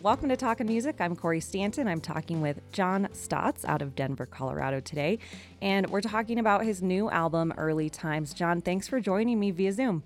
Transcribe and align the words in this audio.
Welcome 0.00 0.28
to 0.28 0.36
Talking 0.36 0.68
Music. 0.68 1.00
I'm 1.00 1.16
Kori 1.16 1.40
Stanton. 1.40 1.88
I'm 1.88 2.00
talking 2.00 2.40
with 2.40 2.60
John 2.70 3.08
Statz 3.12 3.64
out 3.64 3.82
of 3.82 3.96
Denver, 3.96 4.26
Colorado 4.26 4.78
today. 4.78 5.18
And 5.60 5.90
we're 5.90 6.02
talking 6.02 6.38
about 6.38 6.62
his 6.62 6.80
new 6.80 7.10
album, 7.10 7.52
Early 7.56 7.90
Times. 7.90 8.32
John, 8.32 8.60
thanks 8.60 8.86
for 8.86 9.00
joining 9.00 9.40
me 9.40 9.50
via 9.50 9.72
Zoom. 9.72 10.04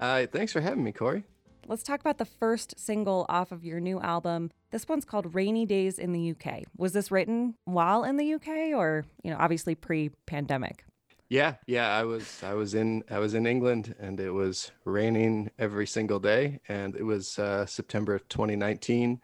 Uh, 0.00 0.26
thanks 0.26 0.52
for 0.52 0.60
having 0.60 0.82
me, 0.82 0.90
Kori. 0.90 1.22
Let's 1.68 1.84
talk 1.84 2.00
about 2.00 2.18
the 2.18 2.24
first 2.24 2.80
single 2.80 3.26
off 3.28 3.52
of 3.52 3.64
your 3.64 3.78
new 3.78 4.00
album. 4.00 4.50
This 4.72 4.88
one's 4.88 5.04
called 5.04 5.32
Rainy 5.32 5.66
Days 5.66 6.00
in 6.00 6.12
the 6.12 6.32
UK. 6.32 6.64
Was 6.76 6.92
this 6.92 7.12
written 7.12 7.54
while 7.64 8.02
in 8.02 8.16
the 8.16 8.34
UK 8.34 8.74
or, 8.74 9.04
you 9.22 9.30
know, 9.30 9.36
obviously 9.38 9.76
pre-pandemic? 9.76 10.84
Yeah, 11.30 11.56
yeah, 11.66 11.94
I 11.94 12.04
was 12.04 12.42
I 12.42 12.54
was 12.54 12.72
in 12.72 13.04
I 13.10 13.18
was 13.18 13.34
in 13.34 13.46
England 13.46 13.94
and 14.00 14.18
it 14.18 14.30
was 14.30 14.72
raining 14.86 15.50
every 15.58 15.86
single 15.86 16.18
day 16.18 16.60
and 16.68 16.96
it 16.96 17.02
was 17.02 17.38
uh, 17.38 17.66
September 17.66 18.14
of 18.14 18.26
2019. 18.28 19.20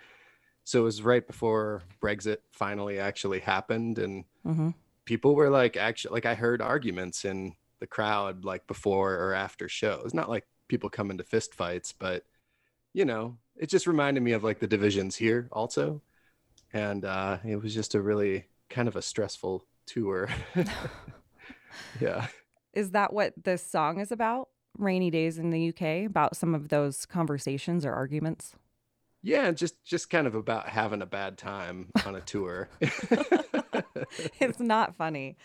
So 0.65 0.81
it 0.81 0.85
was 0.85 1.03
right 1.03 1.27
before 1.27 1.83
Brexit 2.03 2.39
finally 2.53 2.99
actually 2.99 3.41
happened 3.41 3.99
and 3.99 4.25
mm-hmm. 4.47 4.71
people 5.05 5.35
were 5.35 5.51
like 5.51 5.77
actually 5.77 6.15
like 6.15 6.27
I 6.27 6.35
heard 6.35 6.63
arguments 6.63 7.25
in 7.25 7.55
the 7.81 7.87
crowd 7.87 8.45
like 8.45 8.67
before 8.67 9.15
or 9.15 9.35
after 9.35 9.69
shows. 9.69 10.13
Not 10.15 10.31
like 10.31 10.47
people 10.69 10.89
come 10.89 11.11
into 11.11 11.23
fist 11.23 11.55
fights, 11.55 11.93
but 11.93 12.25
you 12.95 13.05
know, 13.05 13.37
it 13.57 13.69
just 13.69 13.87
reminded 13.87 14.23
me 14.23 14.33
of 14.33 14.43
like 14.43 14.59
the 14.59 14.67
divisions 14.67 15.17
here 15.17 15.49
also. 15.53 16.01
And 16.73 17.05
uh 17.05 17.39
it 17.45 17.63
was 17.63 17.75
just 17.75 17.95
a 17.95 18.01
really 18.01 18.47
kind 18.71 18.89
of 18.89 18.97
a 18.97 19.03
stressful 19.03 19.67
tour. 19.87 20.31
yeah. 22.01 22.29
Is 22.73 22.93
that 22.93 23.13
what 23.13 23.35
this 23.45 23.65
song 23.65 24.01
is 24.01 24.11
about? 24.11 24.49
Rainy 24.79 25.11
days 25.11 25.39
in 25.39 25.51
the 25.51 25.69
UK, 25.69 26.07
about 26.07 26.37
some 26.37 26.55
of 26.55 26.69
those 26.69 27.07
conversations 27.07 27.85
or 27.85 27.93
arguments? 27.93 28.57
Yeah, 29.25 29.51
just 29.53 29.83
just 29.83 30.11
kind 30.11 30.27
of 30.27 30.35
about 30.35 30.69
having 30.69 31.01
a 31.01 31.07
bad 31.07 31.39
time 31.39 31.91
on 32.05 32.15
a 32.15 32.21
tour. 32.21 32.69
it's 34.39 34.61
not 34.61 34.95
funny, 34.95 35.39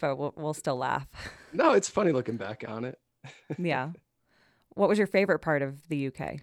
but 0.00 0.16
we'll, 0.16 0.34
we'll 0.36 0.52
still 0.52 0.76
laugh. 0.76 1.08
No, 1.54 1.72
it's 1.72 1.88
funny 1.88 2.12
looking 2.12 2.36
back 2.36 2.62
on 2.68 2.84
it. 2.84 2.98
yeah. 3.58 3.90
What 4.76 4.88
was 4.88 4.98
your 4.98 5.06
favorite 5.06 5.38
part 5.38 5.62
of 5.62 5.86
the 5.86 6.08
UK? 6.08 6.40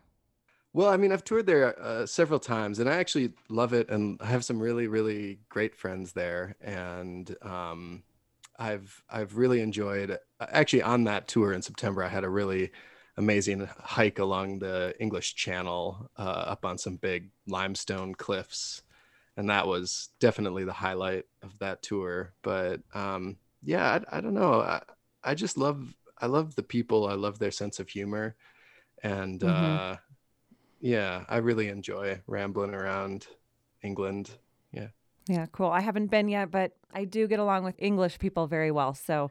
Well, 0.71 0.89
I 0.89 0.95
mean, 0.95 1.11
I've 1.11 1.25
toured 1.25 1.47
there 1.47 1.77
uh, 1.77 2.05
several 2.05 2.39
times, 2.39 2.79
and 2.79 2.89
I 2.89 2.93
actually 2.95 3.33
love 3.49 3.73
it, 3.73 3.89
and 3.89 4.17
I 4.21 4.27
have 4.27 4.45
some 4.45 4.57
really, 4.57 4.87
really 4.87 5.39
great 5.49 5.75
friends 5.75 6.13
there, 6.13 6.55
and 6.61 7.35
um, 7.41 8.03
I've 8.57 9.03
I've 9.09 9.35
really 9.35 9.59
enjoyed. 9.59 10.11
Uh, 10.11 10.45
actually, 10.49 10.81
on 10.81 11.03
that 11.03 11.27
tour 11.27 11.51
in 11.51 11.61
September, 11.61 12.05
I 12.05 12.07
had 12.07 12.23
a 12.23 12.29
really 12.29 12.71
amazing 13.17 13.67
hike 13.79 14.19
along 14.19 14.59
the 14.59 14.95
English 14.99 15.35
Channel, 15.35 16.09
uh, 16.17 16.21
up 16.21 16.65
on 16.65 16.77
some 16.77 16.95
big 16.95 17.29
limestone 17.47 18.15
cliffs, 18.15 18.81
and 19.37 19.49
that 19.49 19.67
was 19.67 20.09
definitely 20.19 20.63
the 20.63 20.73
highlight 20.73 21.25
of 21.41 21.57
that 21.59 21.81
tour. 21.81 22.33
But 22.41 22.81
um, 22.93 23.37
yeah, 23.63 23.99
I, 24.11 24.17
I, 24.17 24.21
don't 24.21 24.33
know. 24.33 24.61
I, 24.61 24.81
I 25.23 25.35
just 25.35 25.57
love 25.57 25.93
I 26.19 26.27
love 26.27 26.55
the 26.55 26.63
people. 26.63 27.07
I 27.07 27.13
love 27.13 27.39
their 27.39 27.51
sense 27.51 27.79
of 27.79 27.89
humor, 27.89 28.35
and 29.03 29.39
mm-hmm. 29.39 29.93
uh, 29.93 29.95
yeah, 30.79 31.25
I 31.29 31.37
really 31.37 31.67
enjoy 31.69 32.21
rambling 32.27 32.73
around 32.73 33.27
England. 33.83 34.31
Yeah. 34.71 34.87
Yeah, 35.27 35.45
cool. 35.51 35.69
I 35.69 35.81
haven't 35.81 36.07
been 36.07 36.27
yet, 36.27 36.49
but 36.49 36.75
I 36.91 37.05
do 37.05 37.27
get 37.27 37.39
along 37.39 37.63
with 37.63 37.75
English 37.77 38.17
people 38.19 38.47
very 38.47 38.71
well. 38.71 38.93
So 38.95 39.29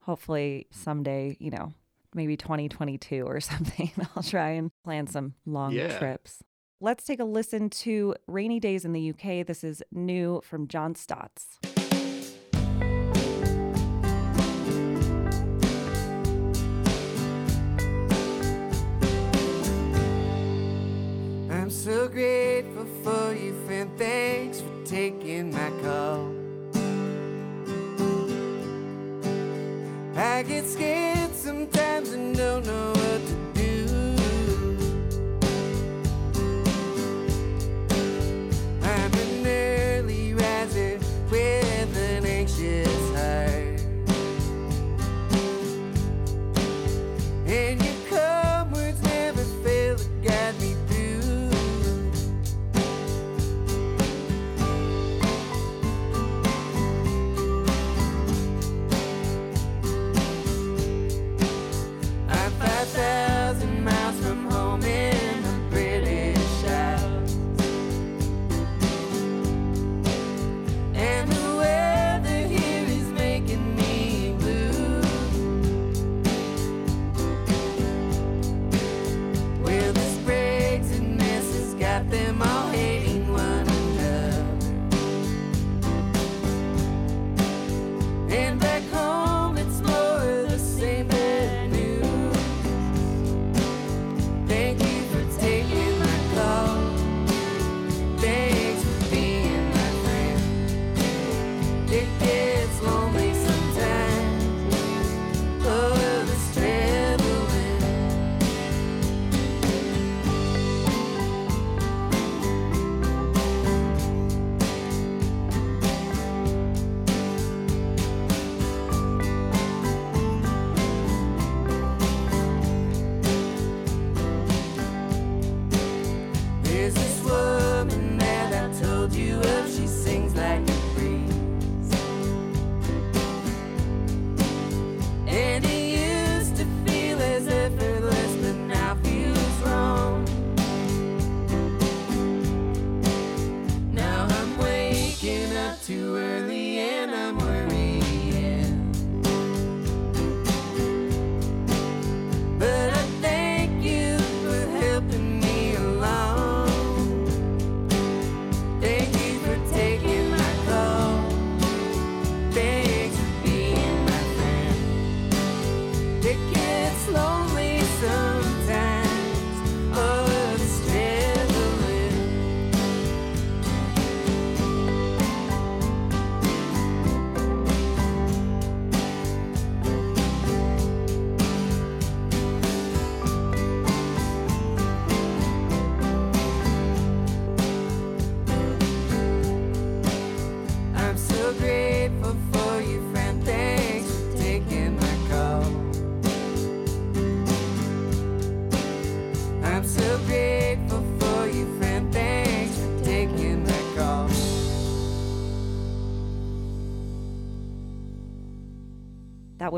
hopefully 0.00 0.68
someday, 0.70 1.36
you 1.40 1.50
know, 1.50 1.74
maybe 2.14 2.36
2022 2.36 3.22
or 3.22 3.40
something, 3.40 3.90
I'll 4.16 4.22
try 4.22 4.50
and 4.50 4.70
plan 4.84 5.06
some 5.06 5.34
long 5.46 5.72
yeah. 5.72 5.98
trips. 5.98 6.42
Let's 6.80 7.04
take 7.04 7.20
a 7.20 7.24
listen 7.24 7.70
to 7.70 8.16
Rainy 8.26 8.58
Days 8.58 8.84
in 8.84 8.92
the 8.92 9.10
UK. 9.10 9.46
This 9.46 9.62
is 9.62 9.84
new 9.92 10.40
from 10.42 10.66
John 10.66 10.94
Statz. 10.94 11.58
I'm 21.50 21.70
so 21.70 22.08
grateful 22.08 22.86
for 23.04 23.32
you, 23.32 23.54
friend. 23.64 23.90
Thanks 23.96 24.60
for 24.60 24.84
taking 24.84 25.52
my 25.52 25.70
call. 25.82 26.34
I 30.16 30.42
get 30.42 30.66
scared 30.66 31.21
sometimes 31.52 32.12
and 32.12 32.34
don't 32.34 32.64
know 32.64 33.01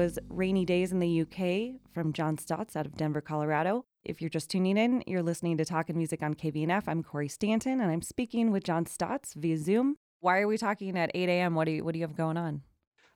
was 0.04 0.18
Rainy 0.28 0.66
Days 0.66 0.92
in 0.92 0.98
the 0.98 1.22
UK 1.22 1.80
from 1.94 2.12
John 2.12 2.36
Statz 2.36 2.76
out 2.76 2.84
of 2.84 2.94
Denver, 2.94 3.22
Colorado. 3.22 3.86
If 4.04 4.20
you're 4.20 4.28
just 4.28 4.50
tuning 4.50 4.76
in, 4.76 5.02
you're 5.06 5.22
listening 5.22 5.56
to 5.56 5.64
Talking 5.64 5.96
Music 5.96 6.22
on 6.22 6.34
KVNF. 6.34 6.82
I'm 6.86 7.02
Kori 7.02 7.26
Stanton, 7.26 7.80
and 7.80 7.90
I'm 7.90 8.02
speaking 8.02 8.50
with 8.50 8.64
John 8.64 8.84
Statz 8.84 9.32
via 9.32 9.56
Zoom. 9.56 9.96
Why 10.20 10.40
are 10.40 10.46
we 10.46 10.58
talking 10.58 10.98
at 10.98 11.10
8 11.14 11.30
a.m.? 11.30 11.54
What 11.54 11.64
do 11.64 11.70
you 11.70 11.84
What 11.84 11.94
do 11.94 12.00
you 12.00 12.04
have 12.04 12.18
going 12.18 12.36
on? 12.36 12.60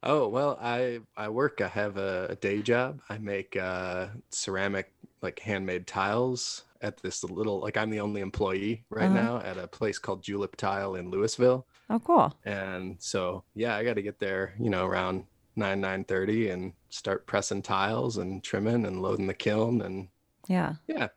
Oh 0.02 0.28
well, 0.28 0.58
I 0.62 1.00
I 1.14 1.28
work. 1.28 1.60
I 1.60 1.68
have 1.68 1.98
a, 1.98 2.28
a 2.30 2.36
day 2.36 2.62
job. 2.62 3.02
I 3.10 3.18
make 3.18 3.54
uh, 3.54 4.06
ceramic 4.30 4.90
like 5.20 5.40
handmade 5.40 5.86
tiles 5.86 6.64
at 6.80 6.96
this 7.02 7.22
little 7.22 7.60
like 7.60 7.76
I'm 7.76 7.90
the 7.90 8.00
only 8.00 8.22
employee 8.22 8.86
right 8.88 9.10
uh-huh. 9.10 9.14
now 9.14 9.38
at 9.40 9.58
a 9.58 9.66
place 9.66 9.98
called 9.98 10.22
Julep 10.22 10.56
Tile 10.56 10.94
in 10.94 11.10
Louisville. 11.10 11.66
Oh, 11.90 11.98
cool. 11.98 12.34
And 12.46 12.96
so 12.98 13.44
yeah, 13.54 13.76
I 13.76 13.84
got 13.84 13.94
to 13.94 14.02
get 14.02 14.20
there, 14.20 14.54
you 14.58 14.70
know, 14.70 14.86
around 14.86 15.24
nine 15.58 15.80
nine 15.80 16.04
thirty 16.04 16.48
and 16.48 16.72
start 16.88 17.26
pressing 17.26 17.62
tiles 17.62 18.16
and 18.16 18.42
trimming 18.42 18.86
and 18.86 19.02
loading 19.02 19.26
the 19.26 19.34
kiln 19.34 19.82
and 19.82 20.08
yeah. 20.48 20.74
Yeah. 20.86 21.08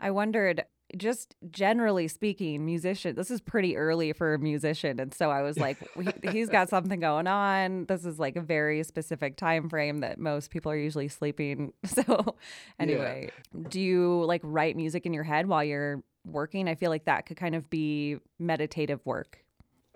I 0.00 0.10
wondered 0.10 0.64
just 0.96 1.36
generally 1.50 2.08
speaking, 2.08 2.64
musician, 2.66 3.14
this 3.14 3.30
is 3.30 3.40
pretty 3.40 3.76
early 3.76 4.12
for 4.12 4.34
a 4.34 4.38
musician. 4.38 4.98
And 4.98 5.14
so 5.14 5.30
I 5.30 5.42
was 5.42 5.56
like, 5.56 5.78
he, 6.32 6.40
has 6.40 6.48
got 6.48 6.68
something 6.68 6.98
going 6.98 7.28
on. 7.28 7.84
This 7.86 8.04
is 8.04 8.18
like 8.18 8.34
a 8.36 8.40
very 8.40 8.82
specific 8.82 9.36
time 9.36 9.68
frame 9.68 9.98
that 9.98 10.18
most 10.18 10.50
people 10.50 10.72
are 10.72 10.76
usually 10.76 11.08
sleeping. 11.08 11.72
So 11.84 12.36
anyway, 12.78 13.30
yeah. 13.52 13.62
do 13.68 13.80
you 13.80 14.24
like 14.24 14.40
write 14.44 14.76
music 14.76 15.06
in 15.06 15.12
your 15.12 15.24
head 15.24 15.46
while 15.46 15.62
you're 15.62 16.02
working? 16.24 16.68
I 16.68 16.76
feel 16.76 16.90
like 16.90 17.04
that 17.06 17.26
could 17.26 17.36
kind 17.36 17.54
of 17.54 17.68
be 17.68 18.18
meditative 18.38 19.04
work. 19.04 19.44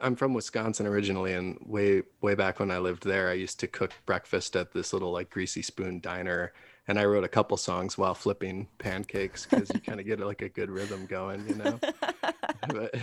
I'm 0.00 0.16
from 0.16 0.34
Wisconsin 0.34 0.86
originally, 0.86 1.34
and 1.34 1.58
way 1.64 2.02
way 2.20 2.34
back 2.34 2.60
when 2.60 2.70
I 2.70 2.78
lived 2.78 3.04
there, 3.04 3.30
I 3.30 3.34
used 3.34 3.60
to 3.60 3.66
cook 3.66 3.92
breakfast 4.06 4.56
at 4.56 4.72
this 4.72 4.92
little 4.92 5.12
like 5.12 5.30
greasy 5.30 5.62
spoon 5.62 6.00
diner 6.00 6.52
and 6.86 6.98
I 6.98 7.04
wrote 7.04 7.24
a 7.24 7.28
couple 7.28 7.56
songs 7.56 7.96
while 7.96 8.14
flipping 8.14 8.68
pancakes 8.78 9.46
because 9.46 9.70
you 9.72 9.80
kind 9.80 10.00
of 10.00 10.06
get 10.06 10.20
like 10.20 10.42
a 10.42 10.48
good 10.48 10.70
rhythm 10.70 11.06
going, 11.06 11.46
you 11.48 11.54
know. 11.54 11.78
but, 12.68 12.94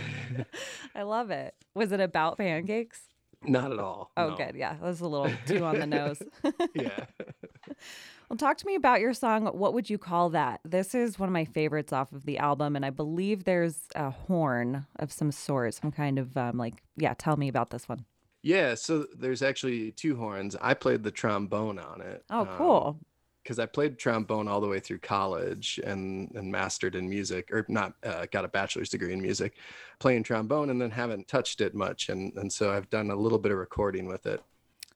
I 0.94 1.02
love 1.02 1.30
it. 1.30 1.54
Was 1.74 1.92
it 1.92 2.00
about 2.00 2.38
pancakes? 2.38 3.00
Not 3.42 3.72
at 3.72 3.78
all. 3.80 4.12
Oh, 4.16 4.30
no. 4.30 4.36
good. 4.36 4.54
Yeah, 4.54 4.74
that 4.74 4.82
was 4.82 5.00
a 5.00 5.08
little 5.08 5.32
too 5.46 5.64
on 5.64 5.80
the 5.80 5.86
nose. 5.86 6.22
yeah. 6.74 7.06
Well, 8.32 8.38
talk 8.38 8.56
to 8.56 8.66
me 8.66 8.76
about 8.76 9.00
your 9.00 9.12
song. 9.12 9.44
What 9.44 9.74
would 9.74 9.90
you 9.90 9.98
call 9.98 10.30
that? 10.30 10.60
This 10.64 10.94
is 10.94 11.18
one 11.18 11.28
of 11.28 11.34
my 11.34 11.44
favorites 11.44 11.92
off 11.92 12.12
of 12.12 12.24
the 12.24 12.38
album, 12.38 12.76
and 12.76 12.82
I 12.82 12.88
believe 12.88 13.44
there's 13.44 13.80
a 13.94 14.08
horn 14.08 14.86
of 14.98 15.12
some 15.12 15.30
sort, 15.30 15.74
some 15.74 15.92
kind 15.92 16.18
of 16.18 16.34
um, 16.34 16.56
like, 16.56 16.82
yeah. 16.96 17.12
Tell 17.12 17.36
me 17.36 17.48
about 17.48 17.68
this 17.68 17.90
one. 17.90 18.06
Yeah, 18.42 18.74
so 18.74 19.04
there's 19.14 19.42
actually 19.42 19.92
two 19.92 20.16
horns. 20.16 20.56
I 20.62 20.72
played 20.72 21.02
the 21.02 21.10
trombone 21.10 21.78
on 21.78 22.00
it. 22.00 22.24
Oh, 22.30 22.48
cool. 22.56 22.96
Um, 23.00 23.04
because 23.42 23.58
I 23.58 23.66
played 23.66 23.98
trombone 23.98 24.48
all 24.48 24.62
the 24.62 24.68
way 24.68 24.80
through 24.80 25.00
college 25.00 25.78
and 25.84 26.30
and 26.34 26.50
mastered 26.50 26.94
in 26.94 27.10
music, 27.10 27.50
or 27.52 27.66
not 27.68 27.92
uh, 28.02 28.24
got 28.32 28.46
a 28.46 28.48
bachelor's 28.48 28.88
degree 28.88 29.12
in 29.12 29.20
music, 29.20 29.56
playing 29.98 30.22
trombone, 30.22 30.70
and 30.70 30.80
then 30.80 30.90
haven't 30.90 31.28
touched 31.28 31.60
it 31.60 31.74
much, 31.74 32.08
and 32.08 32.32
and 32.38 32.50
so 32.50 32.72
I've 32.72 32.88
done 32.88 33.10
a 33.10 33.14
little 33.14 33.38
bit 33.38 33.52
of 33.52 33.58
recording 33.58 34.06
with 34.06 34.24
it. 34.24 34.42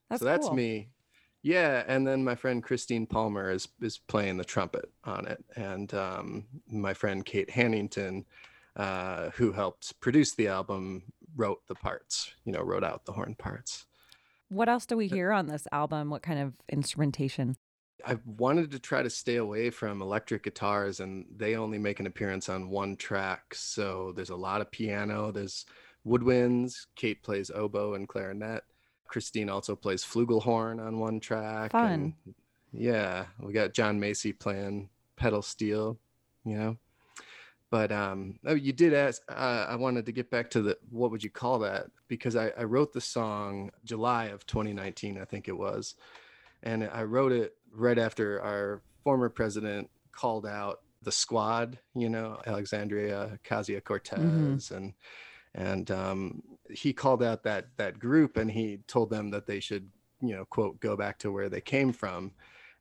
That's 0.09 0.21
so 0.21 0.25
that's 0.25 0.47
cool. 0.47 0.55
me. 0.55 0.89
Yeah, 1.47 1.85
and 1.87 2.05
then 2.05 2.25
my 2.25 2.35
friend 2.35 2.61
Christine 2.61 3.07
Palmer 3.07 3.49
is 3.49 3.69
is 3.81 3.97
playing 3.97 4.35
the 4.35 4.43
trumpet 4.43 4.91
on 5.05 5.25
it, 5.27 5.45
and 5.55 5.93
um, 5.93 6.45
my 6.69 6.93
friend 6.93 7.23
Kate 7.23 7.49
Hannington, 7.49 8.25
uh, 8.75 9.29
who 9.29 9.53
helped 9.53 9.97
produce 10.01 10.35
the 10.35 10.49
album, 10.49 11.03
wrote 11.37 11.65
the 11.69 11.75
parts. 11.75 12.33
You 12.43 12.51
know, 12.51 12.61
wrote 12.61 12.83
out 12.83 13.05
the 13.05 13.13
horn 13.13 13.33
parts. 13.33 13.85
What 14.49 14.67
else 14.67 14.85
do 14.85 14.97
we 14.97 15.07
hear 15.07 15.31
on 15.31 15.47
this 15.47 15.65
album? 15.71 16.09
What 16.09 16.21
kind 16.21 16.39
of 16.39 16.51
instrumentation? 16.67 17.55
I 18.05 18.17
wanted 18.25 18.69
to 18.71 18.79
try 18.79 19.01
to 19.01 19.09
stay 19.09 19.37
away 19.37 19.69
from 19.69 20.01
electric 20.01 20.43
guitars, 20.43 20.99
and 20.99 21.27
they 21.33 21.55
only 21.55 21.77
make 21.77 22.01
an 22.01 22.07
appearance 22.07 22.49
on 22.49 22.69
one 22.69 22.97
track. 22.97 23.55
So 23.55 24.11
there's 24.17 24.31
a 24.31 24.35
lot 24.35 24.59
of 24.59 24.69
piano. 24.69 25.31
There's 25.31 25.65
woodwinds. 26.05 26.87
Kate 26.97 27.23
plays 27.23 27.49
oboe 27.51 27.93
and 27.93 28.05
clarinet. 28.05 28.63
Christine 29.07 29.49
also 29.49 29.75
plays 29.75 30.03
flugelhorn 30.03 30.85
on 30.85 30.99
one 30.99 31.19
track. 31.19 31.71
Fun. 31.71 31.91
And 32.25 32.35
yeah, 32.71 33.25
we 33.39 33.53
got 33.53 33.73
John 33.73 33.99
Macy 33.99 34.33
playing 34.33 34.89
pedal 35.15 35.41
steel. 35.41 35.97
You 36.45 36.57
know, 36.57 36.77
but 37.69 37.91
um, 37.91 38.39
oh, 38.45 38.55
you 38.55 38.71
did 38.71 38.93
ask. 38.93 39.21
Uh, 39.29 39.65
I 39.67 39.75
wanted 39.75 40.05
to 40.05 40.11
get 40.11 40.31
back 40.31 40.49
to 40.51 40.61
the 40.61 40.77
what 40.89 41.11
would 41.11 41.23
you 41.23 41.29
call 41.29 41.59
that 41.59 41.87
because 42.07 42.35
I, 42.35 42.51
I 42.57 42.63
wrote 42.63 42.93
the 42.93 43.01
song 43.01 43.71
July 43.83 44.25
of 44.25 44.45
2019, 44.45 45.19
I 45.19 45.25
think 45.25 45.47
it 45.47 45.57
was, 45.57 45.95
and 46.63 46.89
I 46.91 47.03
wrote 47.03 47.31
it 47.31 47.55
right 47.73 47.99
after 47.99 48.41
our 48.41 48.81
former 49.03 49.29
president 49.29 49.89
called 50.11 50.45
out 50.45 50.81
the 51.03 51.11
squad, 51.11 51.77
you 51.93 52.09
know, 52.09 52.39
Alexandria 52.47 53.37
Ocasio 53.43 53.83
Cortez, 53.83 54.19
mm-hmm. 54.19 54.75
and 54.75 54.93
and 55.57 55.89
um, 55.91 56.43
he 56.69 56.93
called 56.93 57.23
out 57.23 57.43
that 57.43 57.67
that 57.77 57.99
group, 57.99 58.37
and 58.37 58.49
he 58.49 58.79
told 58.87 59.09
them 59.09 59.31
that 59.31 59.47
they 59.47 59.59
should, 59.59 59.89
you 60.21 60.35
know, 60.35 60.45
quote, 60.45 60.79
go 60.79 60.95
back 60.95 61.17
to 61.19 61.31
where 61.31 61.49
they 61.49 61.61
came 61.61 61.91
from, 61.91 62.31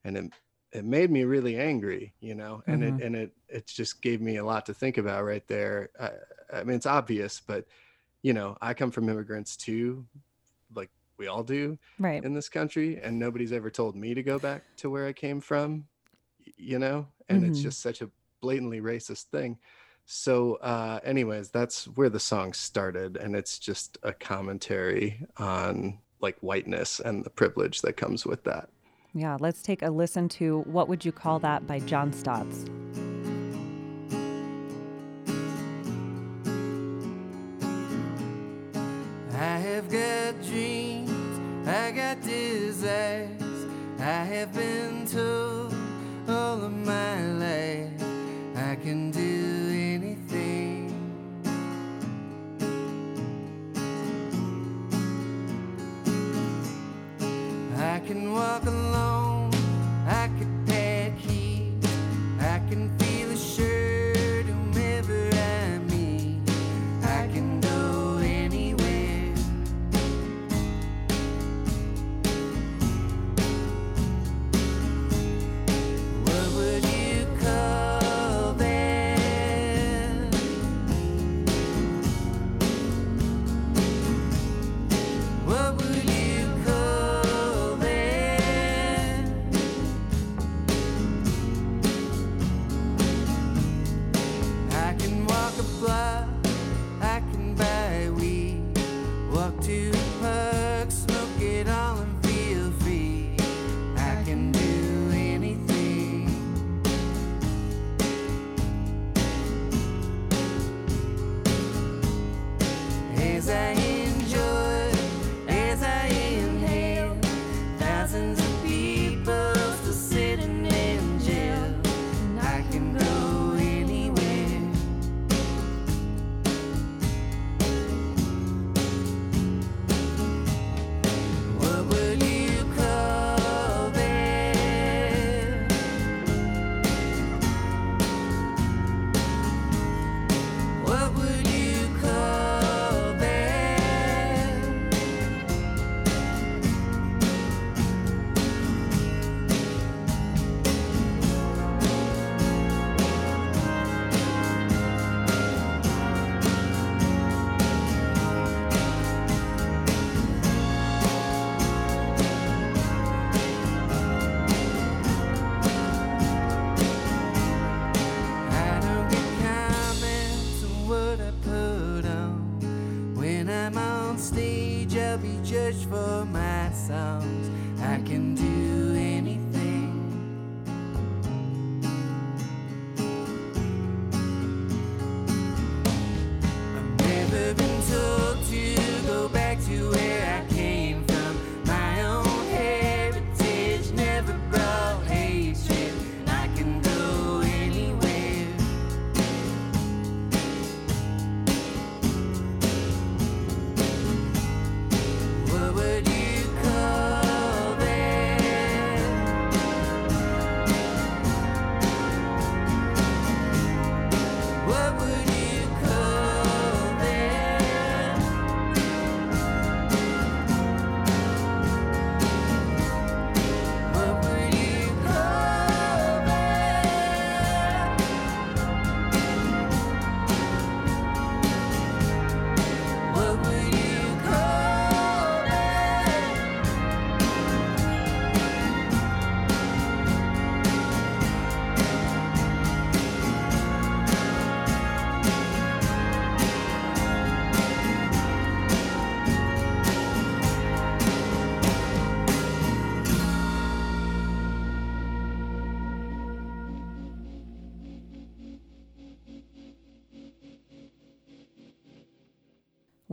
and 0.04 0.16
it 0.16 0.32
it 0.72 0.84
made 0.84 1.10
me 1.10 1.24
really 1.24 1.56
angry, 1.56 2.12
you 2.20 2.34
know, 2.34 2.62
and 2.66 2.82
mm-hmm. 2.82 3.00
it 3.00 3.04
and 3.04 3.16
it 3.16 3.32
it 3.48 3.66
just 3.66 4.02
gave 4.02 4.20
me 4.20 4.36
a 4.36 4.44
lot 4.44 4.66
to 4.66 4.74
think 4.74 4.98
about 4.98 5.24
right 5.24 5.46
there. 5.48 5.88
I, 5.98 6.10
I 6.58 6.64
mean, 6.64 6.76
it's 6.76 6.86
obvious, 6.86 7.40
but 7.44 7.64
you 8.22 8.34
know, 8.34 8.56
I 8.60 8.74
come 8.74 8.90
from 8.90 9.08
immigrants 9.08 9.56
too, 9.56 10.04
like 10.74 10.90
we 11.18 11.26
all 11.28 11.42
do 11.42 11.78
right 11.98 12.24
in 12.24 12.34
this 12.34 12.48
country 12.48 13.00
and 13.02 13.18
nobody's 13.18 13.52
ever 13.52 13.70
told 13.70 13.96
me 13.96 14.12
to 14.12 14.22
go 14.22 14.38
back 14.38 14.62
to 14.76 14.90
where 14.90 15.06
i 15.06 15.12
came 15.12 15.40
from 15.40 15.86
you 16.58 16.78
know 16.78 17.06
and 17.28 17.40
mm-hmm. 17.40 17.50
it's 17.50 17.60
just 17.60 17.80
such 17.80 18.02
a 18.02 18.10
blatantly 18.42 18.80
racist 18.82 19.24
thing 19.24 19.58
so 20.08 20.54
uh 20.56 21.00
anyways 21.02 21.50
that's 21.50 21.86
where 21.88 22.08
the 22.08 22.20
song 22.20 22.52
started 22.52 23.16
and 23.16 23.34
it's 23.34 23.58
just 23.58 23.98
a 24.04 24.12
commentary 24.12 25.18
on 25.36 25.98
like 26.20 26.38
whiteness 26.40 27.00
and 27.00 27.24
the 27.24 27.30
privilege 27.30 27.82
that 27.82 27.96
comes 27.96 28.24
with 28.24 28.42
that. 28.44 28.68
Yeah 29.14 29.36
let's 29.40 29.62
take 29.62 29.82
a 29.82 29.90
listen 29.90 30.28
to 30.30 30.60
what 30.60 30.88
would 30.88 31.04
you 31.04 31.10
call 31.10 31.40
that 31.40 31.66
by 31.66 31.80
john 31.80 32.12
Statz. 32.12 32.68
I 39.34 39.58
have 39.58 39.90
got 39.90 40.40
dreams 40.46 41.68
I 41.68 41.90
got 41.90 42.22
desires 42.22 43.66
I 43.98 44.22
have 44.24 44.54
been 44.54 45.04
told 45.08 45.55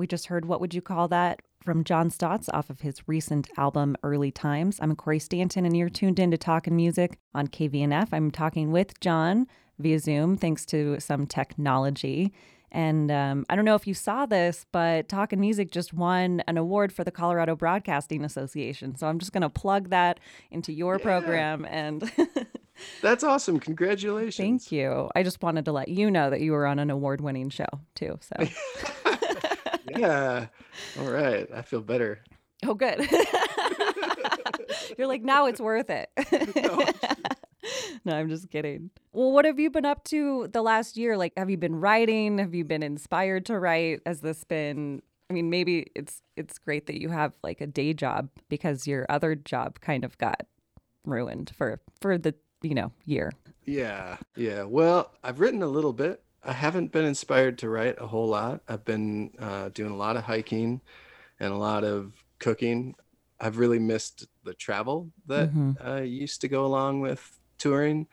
We 0.04 0.08
just 0.08 0.28
heard 0.28 0.44
What 0.44 0.60
Would 0.60 0.74
You 0.74 0.82
Call 0.82 1.08
That 1.08 1.42
from 1.64 1.86
John 1.86 2.10
Statz 2.10 2.50
off 2.54 2.70
of 2.70 2.82
his 2.82 3.08
recent 3.08 3.50
album 3.56 3.96
Early 4.04 4.32
Times. 4.32 4.78
I'm 4.82 4.98
Kori 4.98 5.18
Stanton, 5.18 5.66
and 5.66 5.78
you're 5.78 5.88
tuned 5.88 6.20
in 6.20 6.30
to 6.32 6.38
Talkin' 6.38 6.76
Music 6.76 7.18
on 7.34 7.48
KVNF. 7.48 8.10
I'm 8.12 8.30
talking 8.30 8.74
with 8.74 9.00
John 9.00 9.48
via 9.80 10.00
Zoom, 10.00 10.36
thanks 10.36 10.66
to 10.66 11.00
some 11.00 11.26
technology. 11.26 12.34
And 12.70 13.12
um, 13.12 13.46
I 13.50 13.56
don't 13.56 13.64
know 13.64 13.76
if 13.76 13.88
you 13.88 13.94
saw 13.94 14.26
this, 14.26 14.66
but 14.74 15.08
Talkin' 15.08 15.40
Music 15.40 15.72
just 15.72 15.94
won 15.94 16.44
an 16.50 16.58
award 16.58 16.92
for 16.92 17.06
the 17.06 17.12
Colorado 17.12 17.56
Broadcasting 17.56 18.26
Association. 18.26 18.98
So 18.98 19.08
I'm 19.08 19.20
just 19.20 19.32
going 19.32 19.44
to 19.44 19.50
plug 19.50 19.90
that 19.92 20.20
into 20.52 20.74
your 20.74 20.98
yeah. 20.98 21.04
program. 21.04 21.64
And 21.64 22.12
that's 23.02 23.24
awesome. 23.24 23.58
Congratulations. 23.58 24.36
Thank 24.36 24.70
you. 24.70 25.10
I 25.16 25.24
just 25.24 25.42
wanted 25.42 25.64
to 25.64 25.72
let 25.72 25.88
you 25.88 26.12
know 26.12 26.30
that 26.30 26.42
you 26.42 26.52
were 26.52 26.68
on 26.68 26.80
an 26.80 26.90
award 26.90 27.22
winning 27.22 27.50
show, 27.50 27.70
too. 27.96 28.20
So. 28.20 28.50
yeah. 29.98 30.48
All 31.00 31.10
right. 31.10 31.48
I 31.54 31.62
feel 31.62 31.82
better. 31.82 32.20
Oh, 32.66 32.74
good. 32.74 33.08
You're 34.98 35.08
like, 35.08 35.24
now 35.24 35.48
it's 35.48 35.60
worth 35.60 35.90
it. 35.90 36.10
no. 36.56 36.86
no, 38.06 38.16
I'm 38.16 38.30
just 38.30 38.50
kidding. 38.50 38.90
Well, 39.12 39.32
what 39.32 39.46
have 39.46 39.60
you 39.60 39.70
been 39.70 39.86
up 39.86 40.04
to 40.06 40.48
the 40.52 40.62
last 40.62 40.98
year? 40.98 41.18
Like, 41.18 41.34
have 41.38 41.50
you 41.50 41.58
been 41.58 41.80
writing? 41.80 42.38
Have 42.40 42.54
you 42.54 42.64
been 42.64 42.84
inspired 42.84 43.46
to 43.48 43.60
write? 43.60 44.02
Has 44.06 44.22
this 44.22 44.44
been? 44.44 45.02
I 45.30 45.34
mean, 45.34 45.50
maybe 45.50 45.88
it's 45.96 46.22
it's 46.36 46.60
great 46.60 46.88
that 46.88 47.00
you 47.00 47.10
have 47.10 47.34
like 47.44 47.62
a 47.62 47.68
day 47.68 47.94
job 47.94 48.30
because 48.50 48.86
your 48.88 49.06
other 49.10 49.36
job 49.36 49.80
kind 49.80 50.04
of 50.04 50.18
got 50.18 50.46
ruined 51.06 51.52
for 51.56 51.80
for 52.02 52.18
the 52.18 52.36
you 52.62 52.76
know 52.76 52.92
year. 53.06 53.32
Yeah, 53.66 54.18
yeah. 54.36 54.64
Well, 54.64 55.12
I've 55.24 55.40
written 55.40 55.64
a 55.64 55.68
little 55.68 55.94
bit. 55.94 56.22
I 56.46 56.54
haven't 56.54 56.92
been 56.92 57.06
inspired 57.06 57.58
to 57.60 57.70
write 57.70 57.96
a 58.00 58.08
whole 58.08 58.28
lot. 58.28 58.62
I've 58.68 58.84
been 58.84 59.32
uh, 59.40 59.70
doing 59.70 59.92
a 59.92 59.96
lot 59.96 60.18
of 60.18 60.24
hiking 60.24 60.82
and 61.40 61.54
a 61.54 61.58
lot 61.58 61.84
of 61.84 62.14
cooking. 62.40 62.96
I've 63.40 63.58
really 63.58 63.80
missed 63.80 64.28
the 64.44 64.54
travel 64.54 65.12
that 65.28 65.50
mm-hmm. 65.50 65.72
I 65.82 66.02
used 66.02 66.42
to 66.42 66.48
go 66.48 66.66
along 66.66 67.02
with 67.02 67.40
touring 67.58 68.08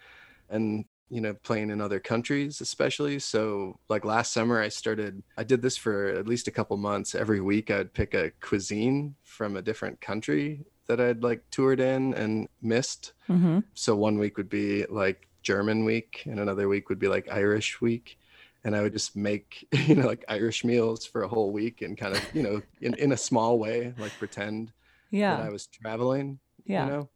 and 0.49 0.85
you 1.09 1.21
know 1.21 1.35
playing 1.35 1.71
in 1.71 1.81
other 1.81 1.99
countries 1.99 2.61
especially 2.61 3.19
so 3.19 3.79
like 3.89 4.05
last 4.05 4.33
summer 4.33 4.61
i 4.61 4.69
started 4.69 5.23
i 5.37 5.43
did 5.43 5.61
this 5.61 5.77
for 5.77 6.07
at 6.07 6.29
least 6.29 6.47
a 6.47 6.53
couple 6.53 6.77
months 6.77 7.17
every 7.17 7.41
week 7.41 7.69
i'd 7.71 7.93
pick 7.93 8.15
a 8.15 8.31
cuisine 8.41 9.17
from 9.23 9.57
a 9.57 9.63
different 9.63 10.01
country 10.01 10.65
that 10.87 11.01
i'd 11.01 11.25
like 11.25 11.43
toured 11.51 11.81
in 11.81 12.15
and 12.15 12.49
missed 12.63 13.13
mm-hmm. 13.29 13.59
so 13.75 13.97
one 13.97 14.19
week 14.19 14.37
would 14.37 14.49
be 14.49 14.87
like 14.87 15.27
german 15.43 15.85
week 15.85 16.23
and 16.27 16.39
another 16.39 16.69
week 16.69 16.89
would 16.89 17.01
be 17.01 17.09
like 17.09 17.29
irish 17.29 17.81
week 17.81 18.20
and 18.65 18.77
I 18.77 18.83
would 18.83 18.93
just 18.93 19.17
make 19.17 19.67
you 19.87 19.95
know 19.95 20.07
like 20.07 20.25
Irish 20.29 20.65
meals 20.65 21.07
for 21.07 21.23
a 21.23 21.29
whole 21.29 21.51
week 21.51 21.83
and 21.83 21.97
kind 21.97 22.17
of 22.17 22.35
you 22.35 22.43
know 22.43 22.63
in, 22.81 22.95
in 22.95 23.13
a 23.13 23.17
small 23.17 23.59
way 23.59 23.95
like 23.99 24.13
pretend 24.19 24.73
yeah. 25.11 25.37
That 25.37 25.47
I 25.47 25.51
was 25.51 25.67
traveling 25.67 26.39
yeah. 26.65 26.85
you 26.85 26.91
know? 26.91 27.09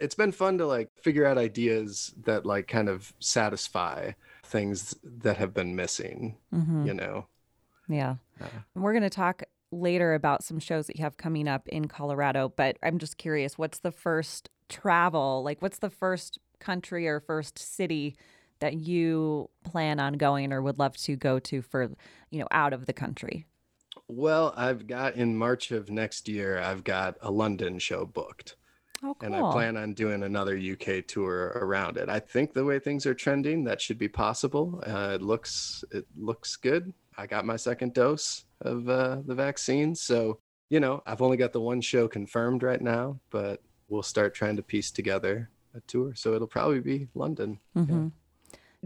It's 0.00 0.14
been 0.14 0.32
fun 0.32 0.58
to 0.58 0.66
like 0.66 0.90
figure 1.02 1.26
out 1.26 1.38
ideas 1.38 2.14
that 2.24 2.44
like 2.44 2.68
kind 2.68 2.88
of 2.88 3.12
satisfy 3.18 4.12
things 4.44 4.94
that 5.02 5.36
have 5.36 5.54
been 5.54 5.76
missing 5.76 6.36
mm-hmm. 6.52 6.86
you 6.86 6.94
know? 6.94 7.26
Yeah. 7.88 8.16
Uh, 8.40 8.46
we're 8.74 8.92
going 8.92 9.02
to 9.02 9.10
talk 9.10 9.42
later 9.70 10.14
about 10.14 10.42
some 10.44 10.58
shows 10.58 10.86
that 10.86 10.96
you 10.96 11.04
have 11.04 11.16
coming 11.16 11.48
up 11.48 11.68
in 11.68 11.88
Colorado 11.88 12.52
but 12.54 12.76
I'm 12.82 12.98
just 12.98 13.18
curious 13.18 13.58
what's 13.58 13.80
the 13.80 13.90
first 13.90 14.48
travel 14.68 15.42
like 15.44 15.60
what's 15.60 15.78
the 15.78 15.90
first 15.90 16.38
country 16.60 17.06
or 17.08 17.20
first 17.20 17.58
city 17.58 18.16
that 18.64 18.78
you 18.78 19.50
plan 19.62 20.00
on 20.00 20.14
going 20.14 20.50
or 20.50 20.62
would 20.62 20.78
love 20.78 20.96
to 20.96 21.16
go 21.16 21.38
to 21.38 21.60
for, 21.60 21.90
you 22.30 22.40
know, 22.40 22.48
out 22.50 22.72
of 22.72 22.86
the 22.86 22.94
country? 22.94 23.44
Well, 24.08 24.54
I've 24.56 24.86
got 24.86 25.16
in 25.16 25.36
March 25.36 25.70
of 25.70 25.90
next 25.90 26.30
year, 26.30 26.58
I've 26.58 26.82
got 26.82 27.18
a 27.20 27.30
London 27.30 27.78
show 27.78 28.06
booked. 28.06 28.56
Oh, 29.02 29.14
cool. 29.18 29.26
And 29.26 29.36
I 29.36 29.52
plan 29.52 29.76
on 29.76 29.92
doing 29.92 30.22
another 30.22 30.56
UK 30.58 31.06
tour 31.06 31.52
around 31.56 31.98
it. 31.98 32.08
I 32.08 32.20
think 32.20 32.54
the 32.54 32.64
way 32.64 32.78
things 32.78 33.04
are 33.04 33.12
trending, 33.12 33.64
that 33.64 33.82
should 33.82 33.98
be 33.98 34.08
possible. 34.08 34.82
Uh, 34.86 35.12
it 35.16 35.22
looks 35.22 35.84
it 35.90 36.06
looks 36.16 36.56
good. 36.56 36.94
I 37.18 37.26
got 37.26 37.44
my 37.44 37.56
second 37.56 37.92
dose 37.92 38.46
of 38.62 38.88
uh, 38.88 39.18
the 39.26 39.34
vaccine, 39.34 39.94
so 39.94 40.38
you 40.70 40.80
know 40.80 41.02
I've 41.04 41.20
only 41.20 41.36
got 41.36 41.52
the 41.52 41.60
one 41.60 41.82
show 41.82 42.08
confirmed 42.08 42.62
right 42.62 42.80
now, 42.80 43.20
but 43.28 43.60
we'll 43.88 44.02
start 44.02 44.34
trying 44.34 44.56
to 44.56 44.62
piece 44.62 44.90
together 44.90 45.50
a 45.74 45.80
tour. 45.80 46.14
So 46.14 46.32
it'll 46.32 46.46
probably 46.46 46.80
be 46.80 47.08
London. 47.14 47.58
Mm-hmm. 47.76 48.04
Yeah 48.04 48.08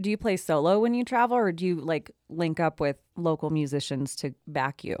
do 0.01 0.09
you 0.09 0.17
play 0.17 0.37
solo 0.37 0.79
when 0.79 0.93
you 0.93 1.03
travel 1.03 1.37
or 1.37 1.51
do 1.51 1.65
you 1.65 1.75
like 1.75 2.11
link 2.29 2.59
up 2.59 2.79
with 2.79 2.97
local 3.15 3.49
musicians 3.49 4.15
to 4.17 4.33
back 4.47 4.83
you? 4.83 4.95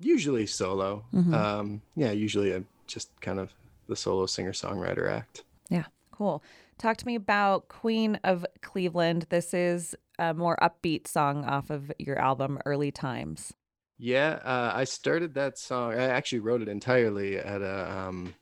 Usually 0.00 0.46
solo. 0.46 1.04
Mm-hmm. 1.14 1.34
Um, 1.34 1.82
yeah, 1.94 2.10
usually 2.10 2.52
I'm 2.52 2.66
just 2.86 3.08
kind 3.20 3.38
of 3.38 3.54
the 3.88 3.96
solo 3.96 4.26
singer 4.26 4.52
songwriter 4.52 5.10
act. 5.10 5.44
Yeah, 5.68 5.84
cool. 6.10 6.42
Talk 6.78 6.96
to 6.98 7.06
me 7.06 7.14
about 7.14 7.68
Queen 7.68 8.18
of 8.24 8.44
Cleveland. 8.60 9.26
This 9.28 9.54
is 9.54 9.94
a 10.18 10.34
more 10.34 10.56
upbeat 10.60 11.06
song 11.06 11.44
off 11.44 11.70
of 11.70 11.92
your 11.98 12.18
album 12.18 12.58
Early 12.66 12.90
Times. 12.90 13.52
Yeah, 13.98 14.40
uh, 14.42 14.72
I 14.74 14.84
started 14.84 15.34
that 15.34 15.58
song. 15.58 15.92
I 15.92 16.04
actually 16.04 16.40
wrote 16.40 16.62
it 16.62 16.68
entirely 16.68 17.38
at 17.38 17.62
a. 17.62 17.90
Um, 17.90 18.34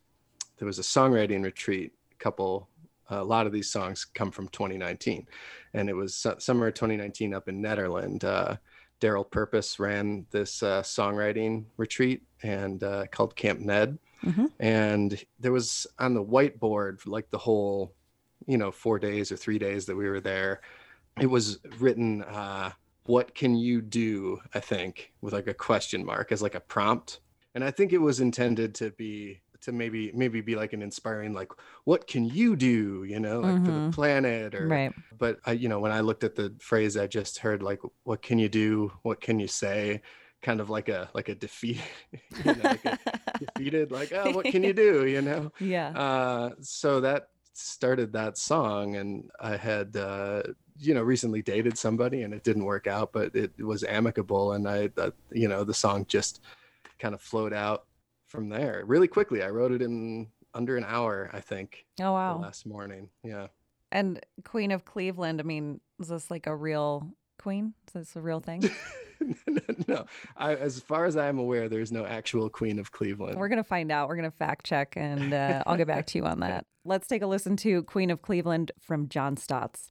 there 0.56 0.66
was 0.66 0.78
a 0.78 0.82
songwriting 0.82 1.42
retreat 1.42 1.92
a 2.12 2.14
couple 2.16 2.69
a 3.10 3.22
lot 3.22 3.46
of 3.46 3.52
these 3.52 3.70
songs 3.70 4.04
come 4.04 4.30
from 4.30 4.48
2019 4.48 5.26
and 5.74 5.88
it 5.88 5.94
was 5.94 6.26
summer 6.38 6.70
2019 6.70 7.34
up 7.34 7.48
in 7.48 7.62
Nederland. 7.62 8.24
Uh, 8.24 8.56
Darryl 9.00 9.28
Purpose 9.28 9.78
ran 9.78 10.26
this 10.30 10.62
uh, 10.62 10.82
songwriting 10.82 11.64
retreat 11.76 12.22
and 12.42 12.82
uh, 12.82 13.06
called 13.10 13.34
Camp 13.34 13.60
Ned. 13.60 13.98
Mm-hmm. 14.24 14.46
And 14.58 15.24
there 15.38 15.52
was 15.52 15.86
on 15.98 16.14
the 16.14 16.24
whiteboard, 16.24 17.06
like 17.06 17.30
the 17.30 17.38
whole, 17.38 17.94
you 18.46 18.58
know, 18.58 18.70
four 18.70 18.98
days 18.98 19.32
or 19.32 19.36
three 19.36 19.58
days 19.58 19.86
that 19.86 19.96
we 19.96 20.08
were 20.08 20.20
there, 20.20 20.60
it 21.18 21.26
was 21.26 21.58
written, 21.78 22.22
uh, 22.22 22.72
what 23.04 23.34
can 23.34 23.56
you 23.56 23.80
do? 23.80 24.40
I 24.54 24.60
think 24.60 25.12
with 25.22 25.32
like 25.32 25.46
a 25.46 25.54
question 25.54 26.04
mark 26.04 26.30
as 26.30 26.42
like 26.42 26.54
a 26.54 26.60
prompt. 26.60 27.20
And 27.54 27.64
I 27.64 27.70
think 27.70 27.92
it 27.92 27.98
was 27.98 28.20
intended 28.20 28.74
to 28.76 28.90
be 28.90 29.40
to 29.60 29.72
maybe 29.72 30.10
maybe 30.14 30.40
be 30.40 30.56
like 30.56 30.72
an 30.72 30.82
inspiring 30.82 31.32
like 31.32 31.50
what 31.84 32.06
can 32.06 32.24
you 32.24 32.56
do? 32.56 33.04
you 33.04 33.20
know 33.20 33.40
like 33.40 33.54
mm-hmm. 33.54 33.64
for 33.64 33.70
the 33.70 33.76
mm-hmm. 33.78 33.90
planet 33.90 34.54
or 34.54 34.66
right. 34.66 34.92
but 35.18 35.38
i 35.44 35.52
you 35.52 35.68
know 35.68 35.78
when 35.78 35.92
i 35.92 36.00
looked 36.00 36.24
at 36.24 36.34
the 36.34 36.52
phrase 36.60 36.96
i 36.96 37.06
just 37.06 37.38
heard 37.38 37.62
like 37.62 37.80
what 38.04 38.22
can 38.22 38.38
you 38.38 38.48
do? 38.48 38.92
What 39.02 39.20
can 39.20 39.38
you 39.38 39.48
say? 39.48 40.02
kind 40.42 40.60
of 40.60 40.70
like 40.70 40.88
a 40.88 41.10
like 41.12 41.28
a 41.28 41.34
defeat 41.34 41.80
you 42.12 42.20
know, 42.44 42.60
like 42.62 42.84
a 42.84 42.98
defeated 43.38 43.92
like 43.92 44.10
oh 44.12 44.30
what 44.30 44.46
can 44.46 44.62
you 44.62 44.72
do? 44.72 45.06
you 45.14 45.20
know? 45.20 45.52
Yeah. 45.60 45.90
Uh 45.90 46.50
so 46.60 47.00
that 47.00 47.28
started 47.52 48.12
that 48.12 48.38
song 48.38 48.96
and 48.96 49.30
i 49.40 49.56
had 49.56 49.94
uh 49.96 50.42
you 50.78 50.94
know 50.94 51.02
recently 51.02 51.42
dated 51.42 51.76
somebody 51.76 52.22
and 52.22 52.32
it 52.32 52.42
didn't 52.42 52.64
work 52.64 52.86
out 52.86 53.12
but 53.12 53.34
it 53.34 53.52
was 53.58 53.84
amicable 53.84 54.52
and 54.52 54.66
i 54.66 54.88
uh, 54.96 55.10
you 55.30 55.46
know 55.46 55.62
the 55.62 55.74
song 55.74 56.06
just 56.08 56.40
kind 56.98 57.14
of 57.14 57.20
flowed 57.20 57.52
out 57.52 57.84
from 58.30 58.48
there 58.48 58.82
really 58.86 59.08
quickly. 59.08 59.42
I 59.42 59.50
wrote 59.50 59.72
it 59.72 59.82
in 59.82 60.28
under 60.54 60.76
an 60.76 60.84
hour, 60.86 61.30
I 61.32 61.40
think. 61.40 61.84
Oh 62.00 62.12
wow! 62.12 62.38
Last 62.38 62.66
morning, 62.66 63.10
yeah. 63.22 63.48
And 63.92 64.24
Queen 64.44 64.70
of 64.70 64.84
Cleveland. 64.84 65.40
I 65.40 65.44
mean, 65.44 65.80
is 65.98 66.08
this 66.08 66.30
like 66.30 66.46
a 66.46 66.54
real 66.54 67.08
queen? 67.38 67.74
Is 67.88 67.92
this 67.92 68.16
a 68.16 68.20
real 68.20 68.40
thing? 68.40 68.70
no, 69.46 69.60
no. 69.88 70.06
I, 70.36 70.54
as 70.54 70.80
far 70.80 71.06
as 71.06 71.16
I 71.16 71.26
am 71.26 71.38
aware, 71.38 71.68
there's 71.68 71.90
no 71.90 72.06
actual 72.06 72.48
Queen 72.48 72.78
of 72.78 72.92
Cleveland. 72.92 73.38
We're 73.38 73.48
gonna 73.48 73.64
find 73.64 73.90
out. 73.90 74.08
We're 74.08 74.16
gonna 74.16 74.30
fact 74.30 74.64
check, 74.64 74.94
and 74.96 75.34
uh, 75.34 75.64
I'll 75.66 75.76
get 75.76 75.88
back 75.88 76.06
to 76.06 76.18
you 76.18 76.24
on 76.24 76.40
that. 76.40 76.66
Let's 76.84 77.06
take 77.08 77.22
a 77.22 77.26
listen 77.26 77.56
to 77.58 77.82
Queen 77.82 78.10
of 78.10 78.22
Cleveland 78.22 78.72
from 78.78 79.08
John 79.08 79.36
Statz. 79.36 79.90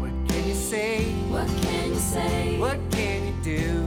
What 0.00 0.12
can 0.28 0.48
you 0.48 0.54
say? 0.54 1.04
What 1.30 1.46
can 1.46 1.88
you 1.90 1.98
say? 1.98 2.58
What 2.58 2.78
can 2.90 3.26
you 3.26 3.34
do? 3.42 3.81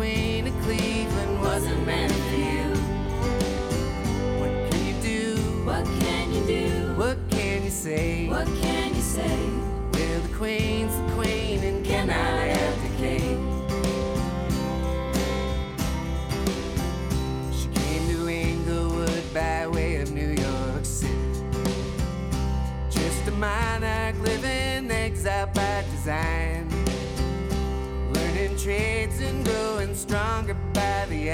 Queen 0.00 0.46
of 0.46 0.54
Cleveland 0.62 1.40
wasn't 1.42 1.84
meant 1.84 2.10
for 2.10 2.36
you. 2.36 2.64
What 4.40 4.70
can 4.70 4.86
you 4.86 4.94
do? 5.02 5.36
What 5.66 5.84
can 6.00 6.32
you 6.32 6.40
do? 6.46 6.94
What 6.96 7.18
can 7.28 7.64
you 7.64 7.68
say? 7.68 8.26
What 8.26 8.46
can 8.62 8.94
you 8.94 9.02
say? 9.02 9.36
The 9.92 10.26
the 10.26 10.34
Queen 10.38 10.79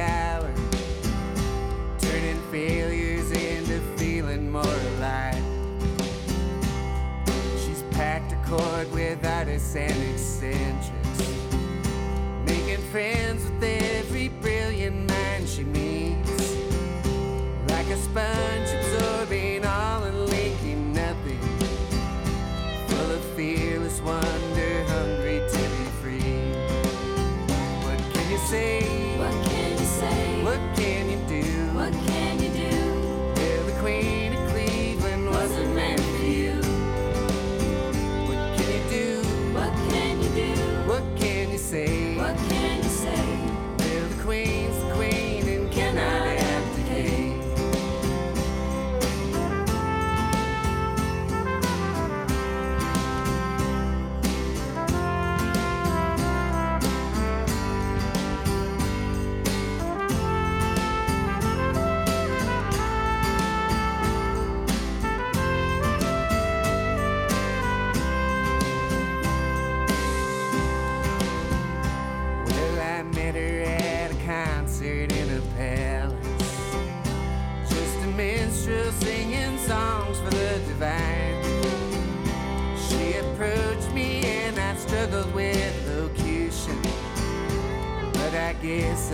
hour. 0.06 0.52
Turning 1.98 2.40
failures 2.50 3.30
into 3.30 3.80
feeling 3.96 4.50
more 4.50 4.78
alive. 4.96 5.42
She's 7.62 7.82
packed 7.90 8.32
a 8.32 8.36
cord 8.48 8.90
without 8.92 9.46
Dennis 9.46 9.76
and 9.76 10.02
eccentrics. 10.12 11.20
Making 12.44 12.82
friends 12.90 13.44
with 13.44 13.62
every 13.62 14.28
brilliant 14.28 15.08
man 15.08 15.46
she 15.46 15.64
meets. 15.64 16.56
Like 17.68 17.86
a 17.86 17.96
sponge 17.96 18.68
absorbing 18.74 19.15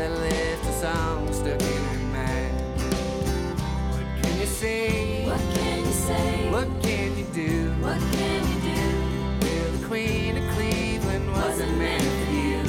I 0.03 0.09
left 0.09 0.67
a 0.67 0.73
song 0.73 1.33
stuck 1.33 1.62
in 1.62 1.85
her 1.85 1.99
mind. 2.11 2.61
What 3.93 4.07
can 4.21 4.41
you 4.41 4.47
say? 4.47 5.25
What 5.25 5.38
can 5.55 5.79
you 5.79 5.93
say? 5.93 6.51
What 6.51 6.69
can 6.83 7.17
you 7.17 7.25
do? 7.27 7.71
What 7.81 8.01
can 8.11 8.43
you 8.51 8.59
do? 8.67 8.81
Well, 9.47 9.71
the 9.79 9.87
Queen 9.87 10.38
of 10.38 10.55
Cleveland 10.57 11.31
wasn't 11.31 11.79
meant 11.79 12.03
for 12.03 12.33
you. 12.33 12.62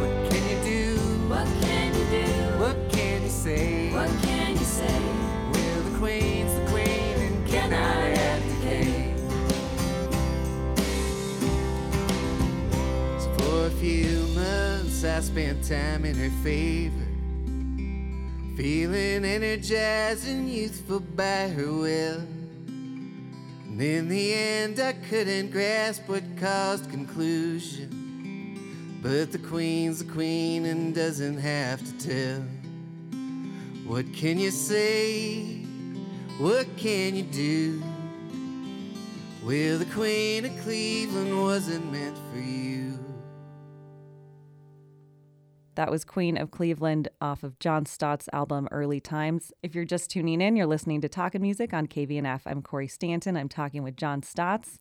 What 0.00 0.30
can 0.32 0.42
you 0.50 0.58
do? 0.64 0.98
What 1.28 1.46
can 1.62 1.94
you 1.94 2.04
do? 2.18 2.26
What 2.58 2.76
can 2.90 3.22
you 3.22 3.28
say? 3.28 3.92
What 3.92 4.10
can 4.24 4.50
you 4.58 4.64
say? 4.64 5.00
Well, 5.52 5.82
the 5.84 5.98
Queen's 5.98 6.52
the 6.52 6.66
Queen 6.72 7.14
and 7.26 7.46
cannot 7.46 8.18
abdicate. 8.18 9.18
So 13.20 13.28
for 13.38 13.66
a 13.66 13.70
few 13.70 14.29
months, 15.02 15.04
I 15.04 15.20
spent 15.32 15.64
time 15.64 16.04
in 16.04 16.14
her 16.16 16.30
favor. 16.42 17.06
Feeling 18.56 19.24
energized 19.24 20.28
and 20.28 20.48
youthful 20.50 21.00
by 21.00 21.48
her 21.48 21.72
will. 21.72 22.20
And 23.66 23.80
in 23.80 24.08
the 24.08 24.34
end, 24.34 24.80
I 24.80 24.92
couldn't 24.92 25.50
grasp 25.50 26.02
what 26.06 26.22
caused 26.38 26.90
conclusion. 26.90 27.88
But 29.02 29.32
the 29.32 29.38
queen's 29.38 30.04
the 30.04 30.12
queen 30.12 30.66
and 30.66 30.94
doesn't 30.94 31.38
have 31.38 31.80
to 31.80 32.08
tell. 32.08 32.42
What 33.86 34.12
can 34.12 34.38
you 34.38 34.50
say? 34.50 35.64
What 36.38 36.66
can 36.76 37.16
you 37.16 37.22
do? 37.22 37.82
Well, 39.42 39.78
the 39.78 39.86
queen 39.94 40.44
of 40.44 40.60
Cleveland 40.62 41.40
wasn't 41.40 41.90
meant 41.90 42.18
for 42.30 42.38
you. 42.38 42.59
That 45.76 45.90
was 45.90 46.04
Queen 46.04 46.36
of 46.36 46.50
Cleveland 46.50 47.08
off 47.20 47.42
of 47.42 47.58
John 47.58 47.84
Statz's 47.86 48.28
album 48.32 48.68
Early 48.70 49.00
Times. 49.00 49.52
If 49.62 49.74
you're 49.74 49.84
just 49.84 50.10
tuning 50.10 50.40
in, 50.40 50.56
you're 50.56 50.66
listening 50.66 51.00
to 51.02 51.08
Talking 51.08 51.42
Music 51.42 51.72
on 51.72 51.86
KVNF. 51.86 52.42
I'm 52.44 52.60
Kori 52.60 52.88
Stanton. 52.88 53.36
I'm 53.36 53.48
talking 53.48 53.82
with 53.82 53.96
John 53.96 54.20
Statz. 54.20 54.78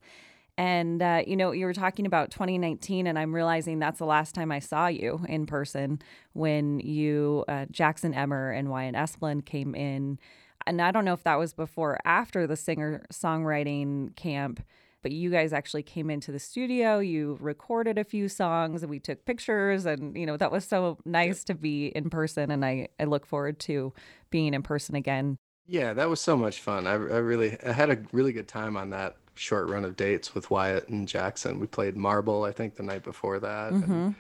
And, 0.58 1.02
uh, 1.02 1.24
you 1.26 1.38
know, 1.38 1.52
you 1.52 1.66
were 1.66 1.74
talking 1.74 2.06
about 2.06 2.32
2019, 2.32 3.08
and 3.08 3.18
I'm 3.18 3.34
realizing 3.34 3.80
that's 3.80 4.00
the 4.00 4.06
last 4.06 4.36
time 4.36 4.52
I 4.52 4.60
saw 4.60 4.88
you 4.88 5.22
in 5.30 5.46
person 5.46 6.02
when 6.34 6.80
you, 6.80 7.46
uh, 7.48 7.68
Jackson 7.72 8.14
Emmer 8.14 8.52
and 8.52 8.70
Wyatt 8.70 8.96
Esplin 8.96 9.46
came 9.46 9.76
in. 9.76 10.20
And 10.66 10.82
I 10.82 10.92
don't 10.92 11.06
know 11.06 11.14
if 11.14 11.24
that 11.24 11.40
was 11.40 11.54
before 11.54 11.94
or 11.94 12.00
after 12.04 12.46
the 12.46 12.58
singer 12.58 13.06
songwriting 13.14 14.16
camp 14.16 14.62
but 15.02 15.12
you 15.12 15.30
guys 15.30 15.54
actually 15.54 15.84
came 15.84 16.10
into 16.10 16.32
the 16.32 16.40
studio 16.40 17.00
you 17.00 17.38
recorded 17.40 17.98
a 17.98 18.04
few 18.04 18.28
songs 18.28 18.84
and 18.84 18.90
we 18.90 19.00
took 19.00 19.26
pictures 19.26 19.86
and 19.86 20.18
you 20.18 20.26
know 20.26 20.38
that 20.38 20.52
was 20.52 20.66
so 20.66 20.98
nice 21.06 21.44
to 21.44 21.54
be 21.54 21.88
in 21.88 22.10
person 22.10 22.52
and 22.52 22.64
i 22.66 22.88
i 23.00 23.04
look 23.04 23.26
forward 23.26 23.60
to 23.60 23.94
being 24.30 24.54
in 24.54 24.62
person 24.64 24.96
again 24.96 25.38
Yeah, 25.68 25.94
that 25.94 26.10
was 26.10 26.20
so 26.20 26.36
much 26.36 26.62
fun. 26.62 26.88
I, 26.88 26.94
I 26.94 27.20
really 27.22 27.56
I 27.64 27.72
had 27.74 27.92
a 27.92 27.98
really 28.12 28.34
good 28.34 28.48
time 28.48 28.76
on 28.76 28.90
that 28.90 29.18
short 29.36 29.70
run 29.70 29.86
of 29.86 29.96
dates 29.96 30.34
with 30.34 30.50
Wyatt 30.50 30.90
and 30.90 31.08
Jackson. 31.08 31.60
We 31.60 31.68
played 31.68 31.96
Marble, 31.96 32.44
I 32.44 32.52
think, 32.52 32.76
the 32.76 32.84
night 32.84 33.04
before 33.04 33.40
that. 33.40 33.72
Mm-hmm. 33.74 33.92
And, 33.92 34.16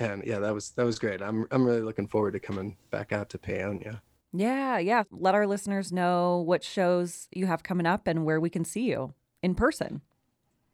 and 0.00 0.24
yeah, 0.26 0.40
that 0.40 0.52
was 0.52 0.70
that 0.72 0.84
was 0.84 0.98
great. 0.98 1.22
I'm 1.22 1.46
I'm 1.52 1.64
really 1.64 1.82
looking 1.82 2.08
forward 2.08 2.32
to 2.32 2.40
coming 2.40 2.76
back 2.90 3.12
out 3.12 3.28
to 3.30 3.38
Paonia. 3.38 4.00
yeah 4.32 4.76
yeah 4.78 5.04
let 5.10 5.34
our 5.34 5.46
listeners 5.46 5.90
know 5.92 6.42
what 6.46 6.62
shows 6.64 7.28
you 7.32 7.46
have 7.46 7.62
coming 7.62 7.86
up 7.86 8.06
and 8.06 8.24
where 8.26 8.40
we 8.40 8.50
can 8.50 8.64
see 8.64 8.84
you 8.90 9.14
in 9.42 9.54
person 9.54 10.02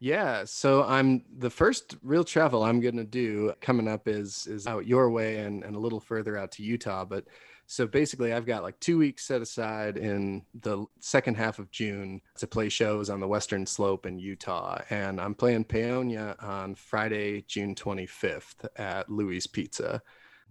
Yeah, 0.01 0.45
so 0.45 0.85
I'm 0.85 1.25
the 1.39 1.51
first 1.51 1.97
real 2.03 2.25
travel 2.25 2.63
I'm 2.63 2.81
gonna 2.81 3.05
do 3.05 3.53
coming 3.61 3.89
up 3.89 4.07
is 4.09 4.47
is 4.47 4.67
out 4.67 4.87
your 4.87 5.11
way 5.11 5.39
and, 5.39 5.65
and 5.65 5.75
a 5.77 5.79
little 5.79 6.01
further 6.01 6.37
out 6.37 6.53
to 6.53 6.63
Utah. 6.63 7.05
But 7.05 7.25
so 7.67 7.87
basically 7.87 8.33
I've 8.35 8.45
got 8.45 8.63
like 8.63 8.79
two 8.81 8.99
weeks 8.99 9.25
set 9.27 9.41
aside 9.41 9.97
in 9.97 10.45
the 10.61 10.85
second 11.01 11.37
half 11.37 11.59
of 11.59 11.71
June 11.71 12.21
to 12.37 12.47
play 12.47 12.69
shows 12.69 13.09
on 13.09 13.21
the 13.21 13.29
western 13.29 13.65
slope 13.65 14.05
in 14.05 14.19
Utah. 14.19 14.83
And 14.91 15.19
I'm 15.19 15.35
playing 15.35 15.65
Paonia 15.65 16.43
on 16.43 16.75
Friday, 16.75 17.43
June 17.49 17.75
25th 17.75 18.67
at 18.77 19.09
Louis 19.11 19.47
Pizza. 19.47 20.03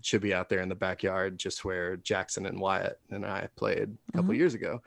Should 0.02 0.22
be 0.22 0.34
out 0.34 0.50
there 0.50 0.62
in 0.62 0.70
the 0.70 0.76
backyard 0.76 1.38
just 1.38 1.64
where 1.64 1.98
Jackson 1.98 2.48
and 2.48 2.60
Wyatt 2.60 3.00
and 3.12 3.24
I 3.26 3.48
played 3.56 3.96
a 4.10 4.18
couple 4.18 4.34
Mhm. 4.34 4.38
years 4.38 4.54
ago 4.56 4.82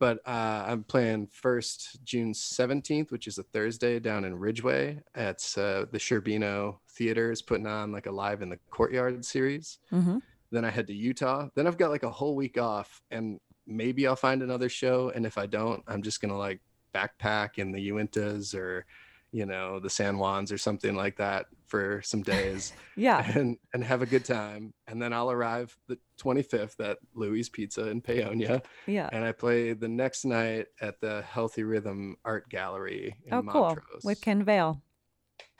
but 0.00 0.18
uh, 0.26 0.64
I'm 0.66 0.82
playing 0.82 1.26
first 1.26 2.02
June 2.04 2.32
17th, 2.32 3.12
which 3.12 3.26
is 3.26 3.36
a 3.36 3.42
Thursday 3.42 4.00
down 4.00 4.24
in 4.24 4.36
Ridgway. 4.36 5.02
At 5.14 5.46
uh, 5.58 5.84
the 5.92 5.98
Sherbino 5.98 6.78
Theater 6.88 7.30
is 7.30 7.42
putting 7.42 7.66
on 7.66 7.92
like 7.92 8.06
a 8.06 8.10
live 8.10 8.40
in 8.40 8.48
the 8.48 8.58
courtyard 8.70 9.24
series. 9.24 9.78
mm-hmm. 9.92 10.18
Then 10.50 10.64
I 10.64 10.70
head 10.70 10.86
to 10.88 10.94
Utah. 10.94 11.48
Then 11.54 11.66
I've 11.66 11.76
got 11.76 11.90
like 11.90 12.02
a 12.02 12.10
whole 12.10 12.34
week 12.34 12.58
off, 12.58 13.02
and 13.10 13.38
maybe 13.66 14.06
I'll 14.06 14.16
find 14.16 14.42
another 14.42 14.70
show. 14.70 15.12
And 15.14 15.24
if 15.24 15.36
I 15.38 15.46
don't, 15.46 15.84
I'm 15.86 16.02
just 16.02 16.20
gonna 16.20 16.36
like 16.36 16.60
backpack 16.94 17.58
in 17.58 17.70
the 17.70 17.90
Uintas 17.90 18.54
or, 18.54 18.86
you 19.32 19.46
know, 19.46 19.78
the 19.80 19.90
San 19.90 20.16
Juans 20.16 20.50
or 20.52 20.58
something 20.58 20.94
like 20.96 21.16
that 21.18 21.46
for 21.66 22.02
some 22.02 22.20
days 22.22 22.72
yeah 22.96 23.30
and 23.38 23.56
and 23.72 23.84
have 23.84 24.02
a 24.02 24.06
good 24.06 24.24
time. 24.24 24.74
And 24.88 25.00
then 25.00 25.12
I'll 25.12 25.30
arrive 25.30 25.76
the 25.86 25.98
25th 26.20 26.80
at 26.80 26.98
Louis 27.14 27.48
Pizza 27.48 27.88
in 27.88 28.02
Paonia 28.02 28.62
yeah 28.86 29.08
and 29.12 29.24
I 29.24 29.32
play 29.32 29.72
the 29.72 29.88
next 29.88 30.24
night 30.24 30.66
at 30.80 31.00
the 31.00 31.22
Healthy 31.22 31.62
Rhythm 31.62 32.16
Art 32.24 32.48
Gallery 32.48 33.16
in 33.26 33.32
oh 33.34 33.42
cool 33.42 33.62
Montrose. 33.62 34.02
with 34.04 34.20
ken 34.20 34.42
vale 34.44 34.82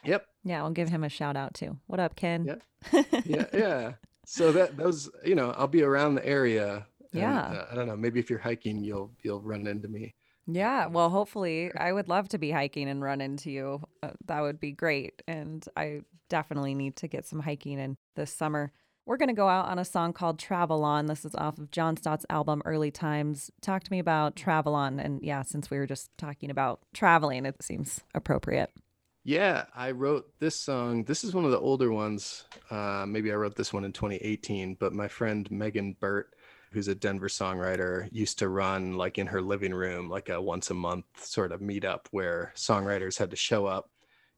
Yep. 0.04 0.26
yeah 0.44 0.62
i'll 0.62 0.70
give 0.70 0.88
him 0.88 1.04
a 1.04 1.08
shout 1.08 1.36
out 1.36 1.54
too 1.54 1.76
what 1.86 2.00
up 2.00 2.16
ken 2.16 2.44
Yeah. 2.92 3.02
Yeah. 3.24 3.46
Yeah. 3.52 3.92
so 4.26 4.50
that 4.52 4.76
those, 4.76 5.10
you 5.24 5.34
know, 5.34 5.50
I'll 5.56 5.66
be 5.68 5.82
around 5.82 6.14
the 6.16 6.26
area. 6.26 6.86
and, 7.12 7.20
Yeah. 7.20 7.40
uh, 7.42 7.66
I 7.70 7.74
don't 7.74 7.86
know. 7.86 7.96
Maybe 7.96 8.18
if 8.20 8.30
you're 8.30 8.38
hiking, 8.38 8.82
you'll 8.82 9.10
you'll 9.22 9.42
run 9.42 9.66
into 9.66 9.88
me. 9.88 10.14
Yeah, 10.46 10.86
well, 10.86 11.10
hopefully, 11.10 11.70
I 11.76 11.92
would 11.92 12.08
love 12.08 12.28
to 12.30 12.38
be 12.38 12.50
hiking 12.50 12.88
and 12.88 13.02
run 13.02 13.20
into 13.20 13.50
you. 13.50 13.82
Uh, 14.02 14.10
that 14.26 14.40
would 14.40 14.58
be 14.58 14.72
great. 14.72 15.22
And 15.28 15.64
I 15.76 16.00
definitely 16.28 16.74
need 16.74 16.96
to 16.96 17.08
get 17.08 17.26
some 17.26 17.40
hiking 17.40 17.78
in 17.78 17.96
this 18.16 18.32
summer. 18.32 18.72
We're 19.06 19.16
going 19.16 19.28
to 19.28 19.34
go 19.34 19.48
out 19.48 19.66
on 19.66 19.78
a 19.78 19.84
song 19.84 20.12
called 20.12 20.38
Travel 20.38 20.84
On. 20.84 21.06
This 21.06 21.24
is 21.24 21.34
off 21.34 21.58
of 21.58 21.70
John 21.70 21.96
Statz's 21.96 22.26
album 22.30 22.62
Early 22.64 22.90
Times. 22.90 23.50
Talk 23.60 23.82
to 23.84 23.92
me 23.92 23.98
about 23.98 24.36
Travel 24.36 24.74
On. 24.74 25.00
And 25.00 25.22
yeah, 25.22 25.42
since 25.42 25.70
we 25.70 25.78
were 25.78 25.86
just 25.86 26.10
talking 26.16 26.50
about 26.50 26.80
traveling, 26.94 27.46
it 27.46 27.62
seems 27.62 28.00
appropriate. 28.14 28.70
Yeah, 29.24 29.64
I 29.74 29.90
wrote 29.90 30.32
this 30.38 30.58
song. 30.58 31.04
This 31.04 31.24
is 31.24 31.34
one 31.34 31.44
of 31.44 31.50
the 31.50 31.58
older 31.58 31.92
ones. 31.92 32.44
Uh, 32.70 33.04
maybe 33.06 33.30
I 33.30 33.34
wrote 33.34 33.54
this 33.54 33.72
one 33.72 33.84
in 33.84 33.92
2018, 33.92 34.76
but 34.80 34.94
my 34.94 35.08
friend 35.08 35.50
Megan 35.50 35.96
Burtt, 36.00 36.34
who's 36.72 36.88
a 36.88 36.94
Denver 36.94 37.28
songwriter, 37.28 38.08
used 38.12 38.38
to 38.38 38.48
run 38.48 38.96
like 38.96 39.18
in 39.18 39.26
her 39.28 39.42
living 39.42 39.74
room, 39.74 40.08
like 40.08 40.28
a 40.28 40.40
once 40.40 40.70
a 40.70 40.74
month 40.74 41.04
sort 41.16 41.52
of 41.52 41.60
meetup 41.60 42.06
where 42.10 42.52
songwriters 42.56 43.18
had 43.18 43.30
to 43.30 43.36
show 43.36 43.66
up 43.66 43.90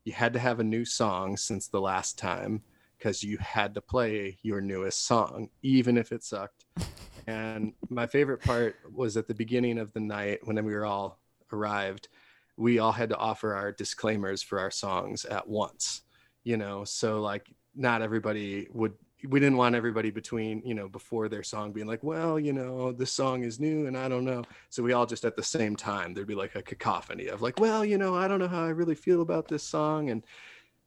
you 0.05 0.13
had 0.13 0.33
to 0.33 0.39
have 0.39 0.61
a 0.61 0.65
new 0.65 0.85
song 0.85 1.37
since 1.37 1.69
the 1.69 1.81
last 1.81 2.19
time 2.19 2.63
because 2.99 3.23
you 3.23 3.39
had 3.39 3.75
to 3.75 3.81
play 3.81 4.39
your 4.43 4.61
newest 4.61 5.07
song, 5.07 5.49
even 5.63 5.97
if 5.97 6.13
it 6.13 6.23
sucked. 6.23 6.65
and 7.27 7.73
my 7.89 8.07
favorite 8.07 8.43
part 8.43 8.77
was 8.93 9.17
at 9.17 9.29
the 9.29 9.35
beginning 9.35 9.79
of 9.79 9.93
the 9.93 10.01
night 10.01 10.41
when 10.45 10.63
we 10.65 10.75
were 10.75 10.87
all 10.87 11.21
arrived, 11.53 12.09
we 12.57 12.79
all 12.79 12.93
had 12.93 13.09
to 13.09 13.17
offer 13.17 13.55
our 13.55 13.73
disclaimers 13.73 14.43
for 14.43 14.59
our 14.59 14.71
songs 14.71 15.25
at 15.25 15.49
once, 15.49 16.03
you 16.45 16.57
know, 16.57 16.85
so 16.85 17.21
like 17.21 17.49
not 17.75 18.03
everybody 18.03 18.69
would 18.73 18.95
we 19.29 19.39
didn't 19.41 19.57
want 19.57 19.75
everybody 19.75 20.11
between 20.11 20.63
you 20.65 20.75
know 20.75 20.89
before 20.89 21.29
their 21.29 21.43
song 21.43 21.73
being 21.73 21.87
like 21.87 22.03
well 22.03 22.39
you 22.41 22.53
know 22.53 22.93
this 22.93 23.13
song 23.13 23.45
is 23.45 23.61
new 23.61 23.87
and 23.87 23.97
i 23.97 24.09
don't 24.09 24.25
know 24.25 24.43
so 24.69 24.83
we 24.83 24.93
all 24.93 25.07
just 25.07 25.25
at 25.25 25.37
the 25.37 25.43
same 25.43 25.77
time 25.77 26.13
there'd 26.13 26.27
be 26.27 26.35
like 26.35 26.55
a 26.57 26.63
cacophony 26.63 27.27
of 27.29 27.41
like 27.43 27.59
well 27.61 27.85
you 27.85 27.99
know 27.99 28.15
i 28.17 28.27
don't 28.27 28.41
know 28.41 28.49
how 28.49 28.65
i 28.65 28.69
really 28.71 28.95
feel 28.95 29.23
about 29.23 29.47
this 29.49 29.63
song 29.63 30.11
and 30.11 30.25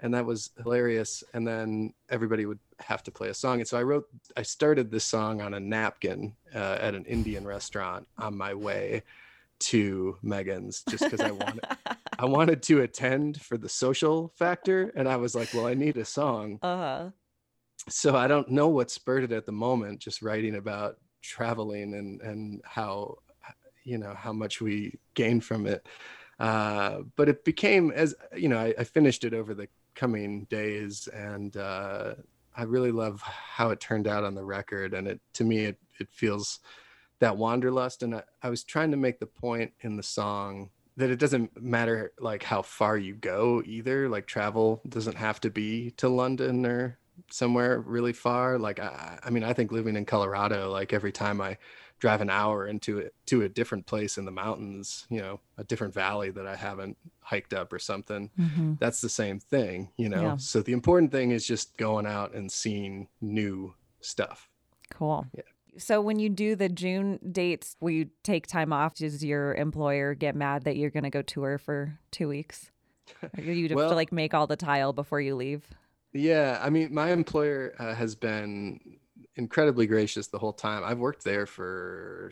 and 0.02 0.14
that 0.14 0.26
was 0.26 0.52
hilarious 0.62 1.24
and 1.34 1.48
then 1.48 1.94
everybody 2.10 2.46
would 2.46 2.60
have 2.80 3.02
to 3.04 3.12
play 3.12 3.30
a 3.30 3.34
song 3.34 3.60
and 3.60 3.68
so 3.68 3.78
i 3.78 3.84
wrote 3.84 4.06
i 4.36 4.42
started 4.42 4.92
this 4.92 5.06
song 5.06 5.42
on 5.42 5.54
a 5.54 5.60
napkin 5.60 6.36
uh, 6.54 6.78
at 6.82 6.94
an 6.94 7.06
indian 7.06 7.46
restaurant 7.48 8.06
on 8.18 8.36
my 8.36 8.54
way 8.54 9.02
to 9.60 10.18
megan's 10.22 10.84
just 10.84 11.06
because 11.06 11.22
i 11.22 11.32
wanted 11.32 11.64
i 12.20 12.26
wanted 12.38 12.62
to 12.62 12.82
attend 12.82 13.40
for 13.42 13.58
the 13.58 13.70
social 13.70 14.34
factor 14.36 14.92
and 14.98 15.08
i 15.08 15.16
was 15.16 15.34
like 15.34 15.54
well 15.54 15.66
i 15.66 15.74
need 15.74 15.96
a 15.96 16.04
song 16.04 16.60
Uh-huh. 16.62 17.10
So 17.88 18.16
I 18.16 18.28
don't 18.28 18.50
know 18.50 18.68
what 18.68 18.92
spurred 18.92 19.24
it 19.24 19.32
at 19.32 19.46
the 19.46 19.52
moment, 19.52 20.00
just 20.00 20.22
writing 20.22 20.56
about 20.56 20.98
traveling 21.22 21.94
and 21.96 22.22
and 22.22 22.62
how 22.64 23.18
you 23.84 23.98
know 23.98 24.14
how 24.14 24.34
much 24.34 24.62
we 24.62 24.98
gained 25.14 25.44
from 25.44 25.66
it. 25.68 25.86
Uh, 26.40 27.02
but 27.16 27.30
it 27.30 27.46
became 27.46 27.92
as 27.92 28.16
you 28.36 28.50
know, 28.50 28.58
I, 28.58 28.74
I 28.78 28.84
finished 28.84 29.24
it 29.24 29.34
over 29.34 29.54
the 29.54 29.68
coming 29.94 30.46
days, 30.46 31.08
and 31.08 31.56
uh, 31.56 32.16
I 32.56 32.64
really 32.64 32.92
love 32.92 33.22
how 33.22 33.70
it 33.70 33.80
turned 33.80 34.08
out 34.08 34.24
on 34.24 34.36
the 34.36 34.44
record. 34.44 34.94
And 34.94 35.08
it 35.08 35.22
to 35.34 35.44
me, 35.44 35.66
it 35.66 35.80
it 36.00 36.10
feels 36.12 36.60
that 37.20 37.38
wanderlust. 37.38 38.04
And 38.04 38.16
I, 38.16 38.24
I 38.44 38.50
was 38.50 38.64
trying 38.64 38.92
to 38.92 38.98
make 38.98 39.20
the 39.20 39.28
point 39.28 39.72
in 39.82 39.96
the 39.96 40.04
song 40.04 40.70
that 40.98 41.10
it 41.10 41.20
doesn't 41.20 41.62
matter 41.62 42.14
like 42.20 42.44
how 42.44 42.62
far 42.62 42.98
you 42.98 43.16
go 43.16 43.62
either. 43.66 44.10
Like 44.10 44.28
travel 44.28 44.82
doesn't 44.90 45.18
have 45.18 45.40
to 45.42 45.50
be 45.50 45.92
to 45.92 46.10
London 46.10 46.66
or 46.66 46.98
somewhere 47.32 47.80
really 47.80 48.14
far 48.14 48.58
like 48.60 48.80
I, 48.80 49.20
I 49.24 49.30
mean 49.30 49.44
i 49.44 49.54
think 49.54 49.72
living 49.72 49.96
in 49.96 50.06
colorado 50.06 50.72
like 50.72 50.94
every 50.94 51.12
time 51.12 51.42
i 51.42 51.58
drive 52.00 52.22
an 52.22 52.30
hour 52.30 52.68
into 52.68 52.98
it 53.00 53.14
to 53.28 53.44
a 53.44 53.50
different 53.50 53.86
place 53.86 54.18
in 54.18 54.26
the 54.26 54.32
mountains 54.32 55.06
you 55.10 55.22
know 55.22 55.40
a 55.58 55.64
different 55.64 55.94
valley 55.94 56.30
that 56.32 56.46
i 56.46 56.56
haven't 56.56 56.98
hiked 57.22 57.54
up 57.54 57.72
or 57.74 57.80
something 57.80 58.30
Mhm. 58.40 58.78
that's 58.80 59.02
the 59.02 59.10
same 59.10 59.40
thing 59.40 59.90
you 59.98 60.10
know 60.10 60.22
Yeah. 60.22 60.36
so 60.38 60.62
the 60.62 60.74
important 60.74 61.12
thing 61.12 61.32
is 61.32 61.48
just 61.48 61.78
going 61.78 62.06
out 62.06 62.34
and 62.34 62.52
seeing 62.52 63.08
new 63.22 63.74
stuff 64.02 64.50
Cool. 64.92 65.26
Yeah. 65.34 65.42
So 65.80 66.00
when 66.00 66.20
you 66.20 66.30
do 66.30 66.56
the 66.56 66.70
June 66.70 67.20
dates, 67.32 67.76
will 67.82 67.90
you 67.90 68.10
take 68.24 68.46
time 68.46 68.72
off? 68.72 68.94
Does 68.94 69.26
your 69.26 69.56
employer 69.56 70.14
get 70.14 70.36
mad 70.36 70.64
that 70.66 70.78
you're 70.78 70.92
going 70.92 71.04
to 71.06 71.10
go 71.10 71.24
tour 71.24 71.58
for 71.58 71.98
two 72.12 72.28
weeks? 72.30 72.70
Or 73.36 73.42
you 73.42 73.68
have 73.68 73.76
Well- 73.76 73.90
to 73.90 73.96
like 73.96 74.12
make 74.12 74.36
all 74.36 74.46
the 74.46 74.56
tile 74.56 74.94
before 74.94 75.20
you 75.20 75.36
leave? 75.36 75.68
Yeah, 76.16 76.60
I 76.62 76.70
mean, 76.70 76.94
my 76.94 77.12
employer 77.12 77.76
uh, 77.78 77.94
has 77.94 78.16
been 78.16 78.80
incredibly 79.36 79.86
gracious 79.86 80.28
the 80.28 80.40
whole 80.40 80.54
time. 80.54 80.82
I've 80.84 80.98
worked 81.00 81.26
there 81.26 81.46
for 81.46 82.32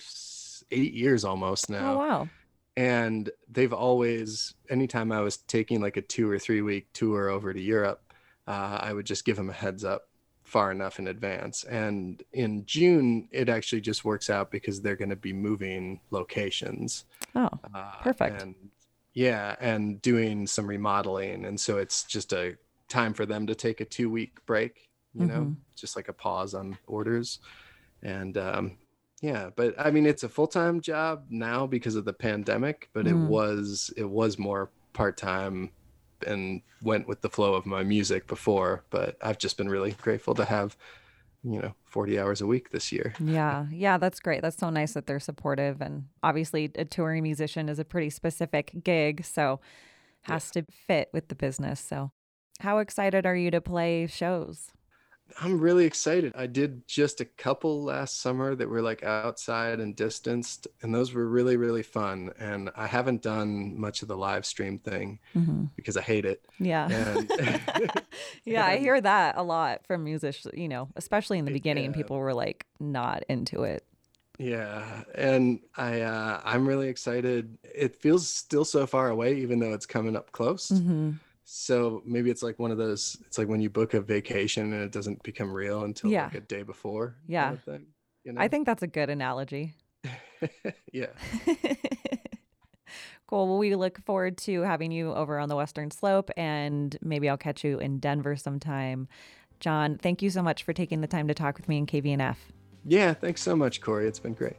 eight 0.71 0.93
years 0.93 1.25
almost 1.25 1.69
now, 1.69 1.95
Oh 1.95 1.97
wow. 1.97 2.29
and 2.77 3.29
they've 3.51 3.73
always, 3.73 4.55
anytime 4.69 5.11
I 5.11 5.19
was 5.19 5.35
taking 5.37 5.81
like 5.81 5.97
a 5.97 6.01
two 6.01 6.29
or 6.31 6.39
three 6.39 6.61
week 6.61 6.87
tour 6.93 7.27
over 7.29 7.53
to 7.53 7.59
Europe, 7.59 8.01
uh, 8.47 8.79
I 8.81 8.93
would 8.93 9.05
just 9.05 9.25
give 9.25 9.35
them 9.35 9.49
a 9.49 9.53
heads 9.53 9.83
up 9.83 10.07
far 10.43 10.71
enough 10.71 10.97
in 10.99 11.07
advance. 11.07 11.65
And 11.65 12.23
in 12.31 12.65
June, 12.65 13.27
it 13.31 13.49
actually 13.49 13.81
just 13.81 14.05
works 14.05 14.29
out 14.29 14.49
because 14.49 14.81
they're 14.81 14.95
going 14.95 15.09
to 15.09 15.15
be 15.17 15.33
moving 15.33 15.99
locations. 16.11 17.03
Oh, 17.35 17.49
Uh, 17.73 17.91
Perfect. 18.01 18.41
And 18.41 18.55
yeah, 19.13 19.55
and 19.59 20.01
doing 20.01 20.47
some 20.47 20.67
remodeling, 20.67 21.45
and 21.45 21.59
so 21.59 21.77
it's 21.77 22.03
just 22.03 22.31
a 22.33 22.55
time 22.93 23.13
for 23.13 23.25
them 23.25 23.47
to 23.47 23.55
take 23.55 23.81
a 23.81 23.85
two 23.85 24.09
week 24.09 24.45
break. 24.45 24.89
You 25.15 25.25
know, 25.27 25.41
Mhm. 25.41 25.55
just 25.75 25.95
like 25.95 26.09
a 26.09 26.13
pause 26.13 26.53
on 26.55 26.77
orders, 26.87 27.39
and 28.01 28.35
um, 28.37 28.77
yeah. 29.21 29.49
But 29.55 29.75
I 29.77 29.91
mean, 29.91 30.05
it's 30.07 30.23
a 30.23 30.29
full 30.29 30.47
time 30.47 30.81
job 30.81 31.25
now 31.29 31.67
because 31.67 31.95
of 31.95 32.05
the 32.05 32.13
pandemic, 32.13 32.89
but 32.93 33.05
it 33.07 33.15
Mm. 33.15 33.27
was 33.27 33.91
it 33.95 34.09
was 34.09 34.39
more 34.39 34.71
part 34.93 35.17
time 35.17 35.71
and 36.25 36.61
went 36.81 37.07
with 37.07 37.21
the 37.21 37.29
flow 37.29 37.53
of 37.53 37.65
my 37.65 37.83
music 37.83 38.25
before. 38.27 38.83
But 38.89 39.17
I've 39.21 39.37
just 39.37 39.55
been 39.57 39.69
really 39.69 39.91
grateful 39.91 40.33
to 40.35 40.45
have 40.45 40.75
you 41.43 41.59
know 41.61 41.75
40 41.83 42.17
hours 42.17 42.39
a 42.41 42.47
week 42.47 42.69
this 42.71 42.91
year 42.91 43.13
yeah. 43.19 43.67
Yeah, 43.69 43.97
that's 43.99 44.19
great. 44.21 44.41
That's 44.41 44.57
so 44.57 44.69
nice 44.69 44.93
that 44.93 45.05
they're 45.07 45.19
supportive. 45.19 45.81
And 45.81 46.05
obviously, 46.23 46.71
a 46.75 46.85
touring 46.85 47.21
musician 47.21 47.69
is 47.69 47.77
a 47.79 47.85
pretty 47.85 48.09
specific 48.09 48.71
gig. 48.83 49.25
So 49.25 49.59
has 50.23 50.49
to 50.51 50.63
fit 50.87 51.09
with 51.13 51.27
the 51.27 51.35
business. 51.35 51.79
So, 51.81 52.11
how 52.63 52.79
excited 52.79 53.25
are 53.25 53.35
you 53.35 53.51
to 53.51 53.61
play 53.61 54.07
shows? 54.07 54.71
I'm 55.41 55.59
really 55.59 55.85
excited. 55.85 56.33
I 56.35 56.47
did 56.47 56.87
just 56.87 57.19
a 57.19 57.25
couple 57.25 57.83
last 57.83 58.21
summer 58.21 58.55
that 58.55 58.69
were 58.69 58.81
like 58.81 59.03
outside 59.03 59.79
and 59.79 59.95
distanced, 59.95 60.67
and 60.81 60.93
those 60.93 61.13
were 61.13 61.27
really, 61.27 61.57
really 61.57 61.81
fun. 61.81 62.31
And 62.39 62.69
I 62.75 62.87
haven't 62.87 63.21
done 63.23 63.79
much 63.79 64.01
of 64.01 64.07
the 64.09 64.17
live 64.17 64.45
stream 64.45 64.77
thing 64.79 65.19
Mm-hmm. 65.35 65.65
because 65.75 65.97
I 65.97 66.01
hate 66.01 66.25
it. 66.25 66.45
Yeah. 66.59 66.87
And 66.89 67.31
yeah, 68.45 68.65
I 68.65 68.77
hear 68.77 68.99
that 69.01 69.35
a 69.37 69.43
lot 69.43 69.85
from 69.87 70.03
musicians, 70.03 70.53
you 70.55 70.67
know, 70.67 70.89
especially 70.95 71.39
in 71.39 71.45
the 71.45 71.51
beginning, 71.53 71.85
Yeah. 71.91 71.97
people 71.97 72.17
were 72.17 72.33
like 72.33 72.65
not 72.79 73.23
into 73.27 73.63
it. 73.63 73.83
yeah, 74.37 75.03
and 75.15 75.59
I 75.77 76.01
uh, 76.01 76.41
I'm 76.43 76.67
really 76.67 76.89
excited. 76.89 77.57
It 77.63 77.95
feels 77.95 78.27
still 78.27 78.65
so 78.65 78.85
far 78.85 79.09
away, 79.09 79.35
even 79.37 79.59
though 79.59 79.73
it's 79.73 79.85
coming 79.87 80.15
up 80.15 80.31
close. 80.31 80.69
Mm-hmm. 80.69 81.11
So 81.55 82.01
maybe 82.03 82.31
it's 82.31 82.41
like 82.41 82.57
one 82.57 82.71
of 82.71 82.79
those. 82.79 83.15
It's 83.27 83.37
like 83.37 83.47
when 83.47 83.61
you 83.61 83.69
book 83.69 83.93
a 83.93 84.01
vacation 84.01 84.73
and 84.73 84.81
it 84.81 84.91
doesn't 84.91 85.21
become 85.21 85.53
real 85.53 85.83
until 85.83 86.09
Yeah. 86.09 86.23
like 86.25 86.33
a 86.35 86.41
day 86.41 86.63
before. 86.63 87.17
Yeah. 87.27 87.43
kind 87.43 87.57
of 87.57 87.63
thing, 87.63 87.85
you 88.23 88.33
know? 88.33 88.41
I 88.41 88.47
think 88.47 88.65
that's 88.65 88.81
a 88.81 88.87
good 88.87 89.11
analogy. 89.11 89.75
yeah. 90.91 91.07
cool. 93.27 93.47
Well, 93.47 93.59
we 93.59 93.75
look 93.75 94.03
forward 94.03 94.37
to 94.39 94.61
having 94.63 94.91
you 94.91 95.13
over 95.13 95.37
on 95.37 95.47
the 95.47 95.55
Western 95.55 95.91
Slope 95.91 96.31
and 96.35 96.97
maybe 97.03 97.29
I'll 97.29 97.37
catch 97.37 97.63
you 97.63 97.77
in 97.77 97.99
Denver 97.99 98.35
sometime. 98.35 99.07
John, 99.59 99.99
thank 99.99 100.23
you 100.23 100.31
so 100.31 100.41
much 100.41 100.63
for 100.63 100.73
taking 100.73 101.01
the 101.01 101.07
time 101.07 101.27
to 101.27 101.35
talk 101.35 101.57
with 101.57 101.69
me 101.69 101.77
in 101.77 101.85
KVNF. 101.85 102.37
Yeah. 102.83 103.13
Thanks 103.13 103.41
so 103.43 103.55
much, 103.55 103.79
Kori. 103.79 104.07
It's 104.07 104.19
been 104.19 104.33
great. 104.33 104.57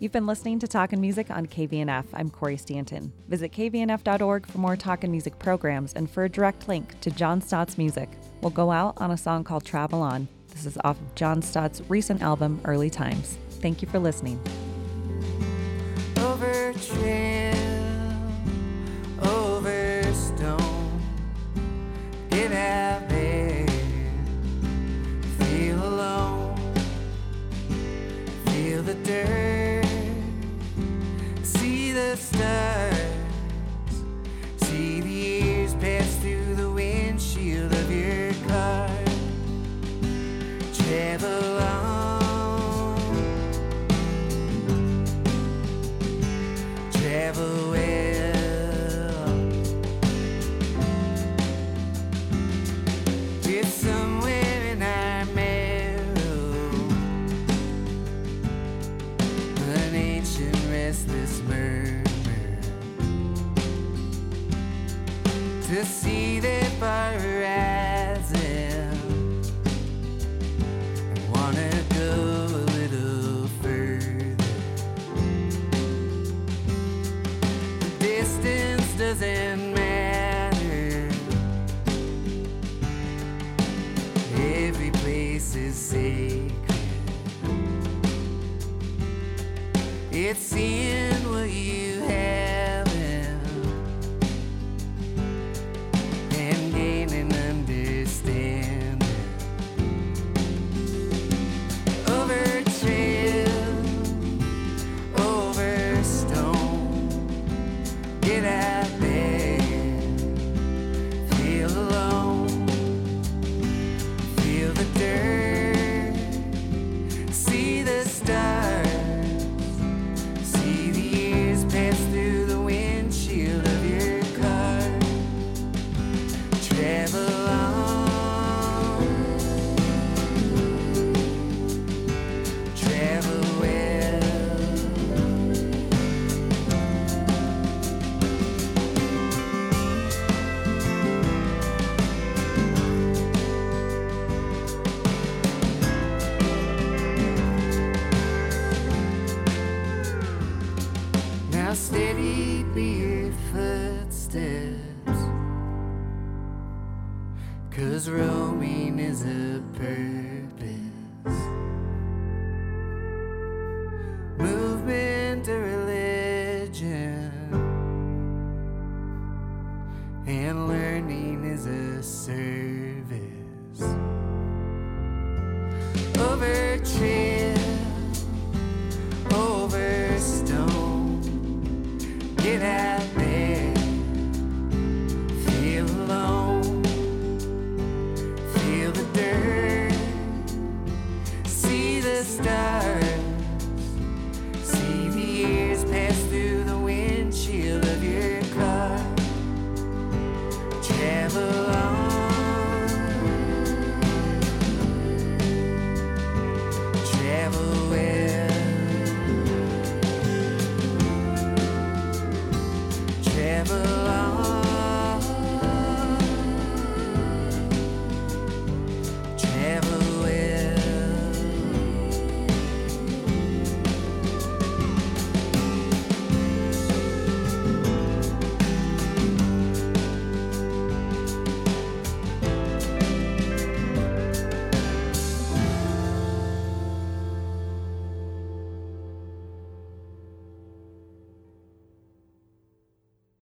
You've 0.00 0.12
been 0.12 0.26
listening 0.26 0.60
to 0.60 0.68
Talkin' 0.68 1.00
Music 1.00 1.28
on 1.28 1.46
KVNF. 1.46 2.04
I'm 2.12 2.30
Kori 2.30 2.56
Stanton. 2.56 3.12
Visit 3.26 3.50
kvnf.org 3.50 4.46
for 4.46 4.58
more 4.58 4.76
Talkin' 4.76 5.10
Music 5.10 5.36
programs 5.40 5.92
and 5.94 6.08
for 6.08 6.22
a 6.22 6.28
direct 6.28 6.68
link 6.68 7.00
to 7.00 7.10
John 7.10 7.40
Statz's 7.40 7.76
music. 7.76 8.08
We'll 8.40 8.50
go 8.50 8.70
out 8.70 8.94
on 8.98 9.10
a 9.10 9.16
song 9.16 9.42
called 9.42 9.64
Travel 9.64 10.00
On. 10.00 10.28
This 10.52 10.66
is 10.66 10.78
off 10.84 11.00
of 11.00 11.14
John 11.16 11.42
Statz's 11.42 11.82
recent 11.90 12.22
album, 12.22 12.60
Early 12.64 12.90
Times. 12.90 13.38
Thank 13.60 13.82
you 13.82 13.88
for 13.88 13.98
listening. 13.98 14.40
over 16.16 16.72